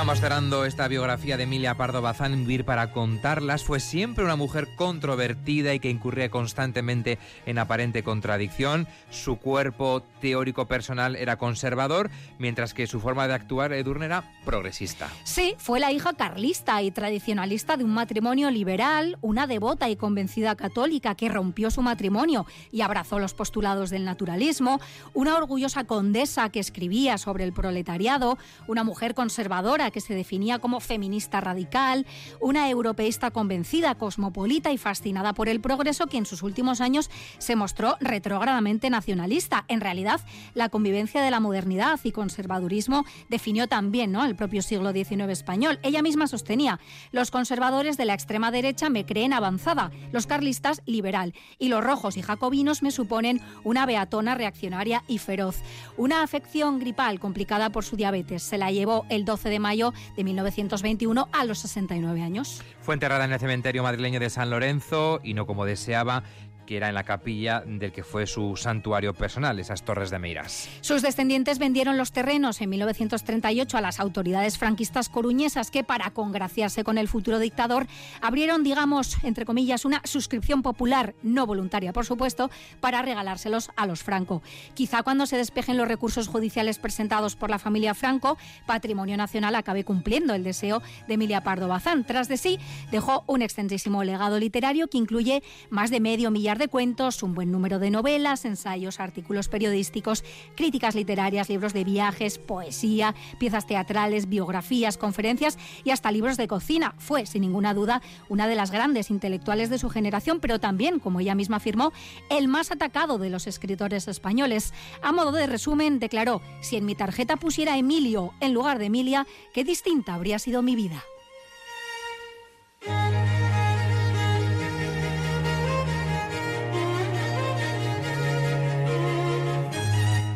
Y 0.01 0.03
vamos 0.03 0.21
cerrando 0.21 0.65
esta 0.65 0.89
biografía 0.89 1.37
de 1.37 1.43
Emilia 1.43 1.77
Pardo 1.77 2.01
Bazán, 2.01 2.33
Vivir 2.33 2.65
para 2.65 2.91
contarlas. 2.91 3.65
Fue 3.65 3.81
siempre 3.81 4.25
una 4.25 4.35
mujer 4.35 4.75
controvertida 4.75 5.75
y 5.75 5.79
que 5.79 5.91
incurría 5.91 6.31
constantemente 6.31 7.19
en 7.45 7.59
aparente 7.59 8.03
contradicción. 8.03 8.89
Su 9.11 9.37
cuerpo 9.37 10.03
teórico 10.23 10.67
personal 10.67 11.17
era 11.17 11.37
conservador, 11.37 12.11
mientras 12.39 12.73
que 12.73 12.87
su 12.87 12.99
forma 12.99 13.29
de 13.29 13.35
actuar, 13.35 13.75
Edurne, 13.75 14.07
era 14.07 14.33
progresista. 14.47 15.11
Sí, 15.25 15.55
fue 15.59 15.81
la 15.81 15.93
hija 15.93 16.15
carlista 16.15 16.81
y 16.81 16.91
tradicionalista 16.91 17.77
de 17.77 17.85
un 17.85 17.93
matrimonio 17.93 18.51
liberal, 18.51 19.19
una 19.21 19.47
devota 19.47 19.91
y 19.91 19.97
convencida 19.97 20.57
católica 20.57 21.15
que 21.15 21.29
rompió 21.29 21.71
su 21.71 21.83
matrimonio 21.83 22.47
y 22.73 22.81
abrazó 22.81 23.19
los 23.19 23.35
postulados 23.35 23.91
del 23.91 24.07
naturalismo, 24.07 24.81
una 25.13 25.37
orgullosa 25.37 25.85
condesa 25.85 26.49
que 26.49 26.61
escribía 26.61 27.19
sobre 27.19 27.45
el 27.45 27.53
proletariado, 27.53 28.39
una 28.67 28.83
mujer 28.83 29.15
conservadora 29.15 29.90
que 29.91 30.01
se 30.01 30.15
definía 30.15 30.59
como 30.59 30.81
feminista 30.81 31.41
radical, 31.41 32.07
una 32.41 32.69
europeísta 32.69 33.31
convencida, 33.31 33.95
cosmopolita 33.95 34.73
y 34.73 34.79
fascinada 34.79 35.33
por 35.33 35.49
el 35.49 35.61
progreso 35.61 36.07
que 36.07 36.19
en 36.19 36.27
sus 36.27 36.43
últimos 36.43 36.81
años 36.81 37.11
se 37.39 37.57
mostró 37.57 37.97
retrógradamente 38.01 38.91
nacionalista. 38.91 39.65
En 39.69 39.81
realidad, 39.81 40.21
la 40.55 40.69
convivencia 40.69 41.23
de 41.23 41.31
la 41.31 41.41
modernidad 41.41 42.01
y 42.05 42.13
conservadurismo 42.13 43.05
definió 43.29 43.69
también 43.69 44.13
¿no? 44.13 44.25
el 44.25 44.37
propio 44.37 44.63
siglo 44.63 44.93
XIX 44.93 45.31
español. 45.31 45.79
Ella 45.83 46.03
misma 46.03 46.27
sostenía, 46.27 46.81
los 47.13 47.31
conservadores 47.31 47.97
de 47.97 48.05
la 48.05 48.15
extrema 48.15 48.51
derecha 48.51 48.91
me 48.91 49.07
creen 49.07 49.33
avanzada, 49.33 49.91
los 50.13 50.27
carlistas 50.27 50.83
liberal 50.87 51.35
y 51.59 51.69
los 51.69 51.83
rojos 51.83 52.17
y 52.17 52.23
jacobinos 52.23 52.83
me 52.83 52.91
suponen 52.91 53.41
una 53.65 53.87
beatona 53.87 54.35
reaccionaria 54.35 55.05
y 55.07 55.19
feroz. 55.19 55.57
Una 55.97 56.23
afección 56.23 56.79
gripal 56.79 57.19
complicada 57.19 57.71
por 57.71 57.85
su 57.85 57.97
diabetes 57.97 58.43
se 58.43 58.59
la 58.59 58.71
llevó 58.71 59.07
el 59.09 59.25
12 59.25 59.49
de 59.49 59.59
mayo 59.59 59.80
de 60.17 60.25
1921 60.25 61.29
a 61.33 61.45
los 61.45 61.59
69 61.61 62.23
años. 62.23 62.63
Fue 62.81 62.95
enterrada 62.95 63.25
en 63.25 63.33
el 63.33 63.41
cementerio 63.41 63.83
madrileño 63.83 64.21
de 64.21 64.31
San 64.31 64.51
Lorenzo 64.51 65.21
y 65.25 65.35
no 65.35 65.47
como 65.47 65.65
deseaba 65.65 66.23
que 66.71 66.77
era 66.77 66.89
en 66.89 66.95
la 66.95 67.03
capilla 67.03 67.65
del 67.67 67.91
que 67.91 68.05
fue 68.05 68.29
su 68.29 68.55
santuario 68.55 69.13
personal, 69.13 69.59
esas 69.59 69.83
Torres 69.83 70.09
de 70.09 70.21
Meiras. 70.21 70.69
Sus 70.83 71.03
descendientes 71.03 71.59
vendieron 71.59 71.99
los 71.99 72.13
terrenos 72.13 72.61
en 72.61 72.71
1938 72.71 73.77
a 73.77 73.81
las 73.81 73.99
autoridades 73.99 74.57
franquistas 74.57 75.09
coruñesas 75.09 75.73
que, 75.73 75.83
para 75.83 76.13
congraciarse 76.13 76.85
con 76.85 76.97
el 76.97 77.09
futuro 77.09 77.41
dictador, 77.41 77.89
abrieron, 78.21 78.63
digamos, 78.63 79.17
entre 79.25 79.47
comillas, 79.47 79.85
una 79.85 80.01
suscripción 80.05 80.63
popular, 80.63 81.17
no 81.25 81.45
voluntaria, 81.45 81.93
por 81.93 82.07
supuesto, 82.07 82.53
para 82.79 83.03
regalárselos 83.03 83.73
a 83.75 83.87
los 83.87 84.05
Franco. 84.05 84.41
Quizá 84.75 85.03
cuando 85.03 85.27
se 85.27 85.37
despejen 85.37 85.77
los 85.77 85.89
recursos 85.89 86.29
judiciales 86.29 86.79
presentados 86.79 87.35
por 87.35 87.51
la 87.51 87.59
familia 87.59 87.95
Franco, 87.95 88.39
Patrimonio 88.67 89.17
Nacional 89.17 89.57
acabe 89.57 89.83
cumpliendo 89.83 90.35
el 90.35 90.45
deseo 90.45 90.83
de 91.09 91.15
Emilia 91.15 91.43
Pardo 91.43 91.67
Bazán. 91.67 92.05
Tras 92.05 92.29
de 92.29 92.37
sí, 92.37 92.61
dejó 92.93 93.25
un 93.27 93.43
extensísimo 93.43 94.05
legado 94.05 94.39
literario 94.39 94.87
que 94.87 94.99
incluye 94.99 95.43
más 95.69 95.91
de 95.91 95.99
medio 95.99 96.31
millar 96.31 96.60
de 96.61 96.69
cuentos, 96.69 97.25
un 97.25 97.35
buen 97.35 97.51
número 97.51 97.81
de 97.81 97.91
novelas, 97.91 98.45
ensayos, 98.45 99.01
artículos 99.01 99.49
periodísticos, 99.49 100.23
críticas 100.55 100.95
literarias, 100.95 101.49
libros 101.49 101.73
de 101.73 101.83
viajes, 101.83 102.39
poesía, 102.39 103.17
piezas 103.39 103.67
teatrales, 103.67 104.29
biografías, 104.29 104.97
conferencias 104.97 105.59
y 105.83 105.91
hasta 105.91 106.13
libros 106.13 106.37
de 106.37 106.47
cocina. 106.47 106.95
Fue, 106.99 107.27
sin 107.27 107.41
ninguna 107.41 107.75
duda, 107.75 108.03
una 108.29 108.47
de 108.47 108.55
las 108.55 108.71
grandes 108.71 109.11
intelectuales 109.11 109.71
de 109.71 109.79
su 109.79 109.91
generación, 109.91 110.39
pero 110.39 110.61
también, 110.61 111.01
como 111.01 111.19
ella 111.19 111.35
misma 111.35 111.57
afirmó, 111.57 111.93
el 112.29 112.47
más 112.47 112.71
atacado 112.71 113.19
de 113.19 113.31
los 113.31 113.49
escritores 113.49 114.07
españoles. 114.07 114.73
A 115.03 115.11
modo 115.11 115.33
de 115.33 115.47
resumen, 115.49 115.99
declaró, 115.99 116.43
si 116.61 116.77
en 116.77 116.85
mi 116.85 116.95
tarjeta 116.95 117.37
pusiera 117.37 117.77
Emilio 117.77 118.35
en 118.41 118.55
lugar 118.55 118.79
de 118.79 118.87
Emilia, 118.87 119.27
qué 119.53 119.65
distinta 119.65 120.15
habría 120.15 120.39
sido 120.39 120.63
mi 120.63 120.77
vida. 120.77 121.03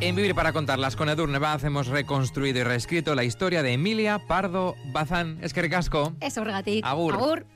En 0.05 0.15
Vivir 0.15 0.35
para 0.35 0.53
contarlas 0.53 0.97
con 0.97 1.09
Edurne 1.09 1.39
Baz 1.39 1.65
hemos 1.65 1.87
reconstruido 1.87 2.61
y 2.61 2.63
reescrito 2.63 3.15
la 3.15 3.25
historia 3.25 3.63
de 3.63 3.73
Emilia 3.73 4.19
Pardo 4.19 4.77
Bazán. 4.93 5.39
Es 5.41 5.55
que 5.55 5.63
recasco. 5.63 6.13
Eso, 6.21 6.45
regatic. 6.45 6.85
Agur. 6.85 7.15
Agur. 7.15 7.47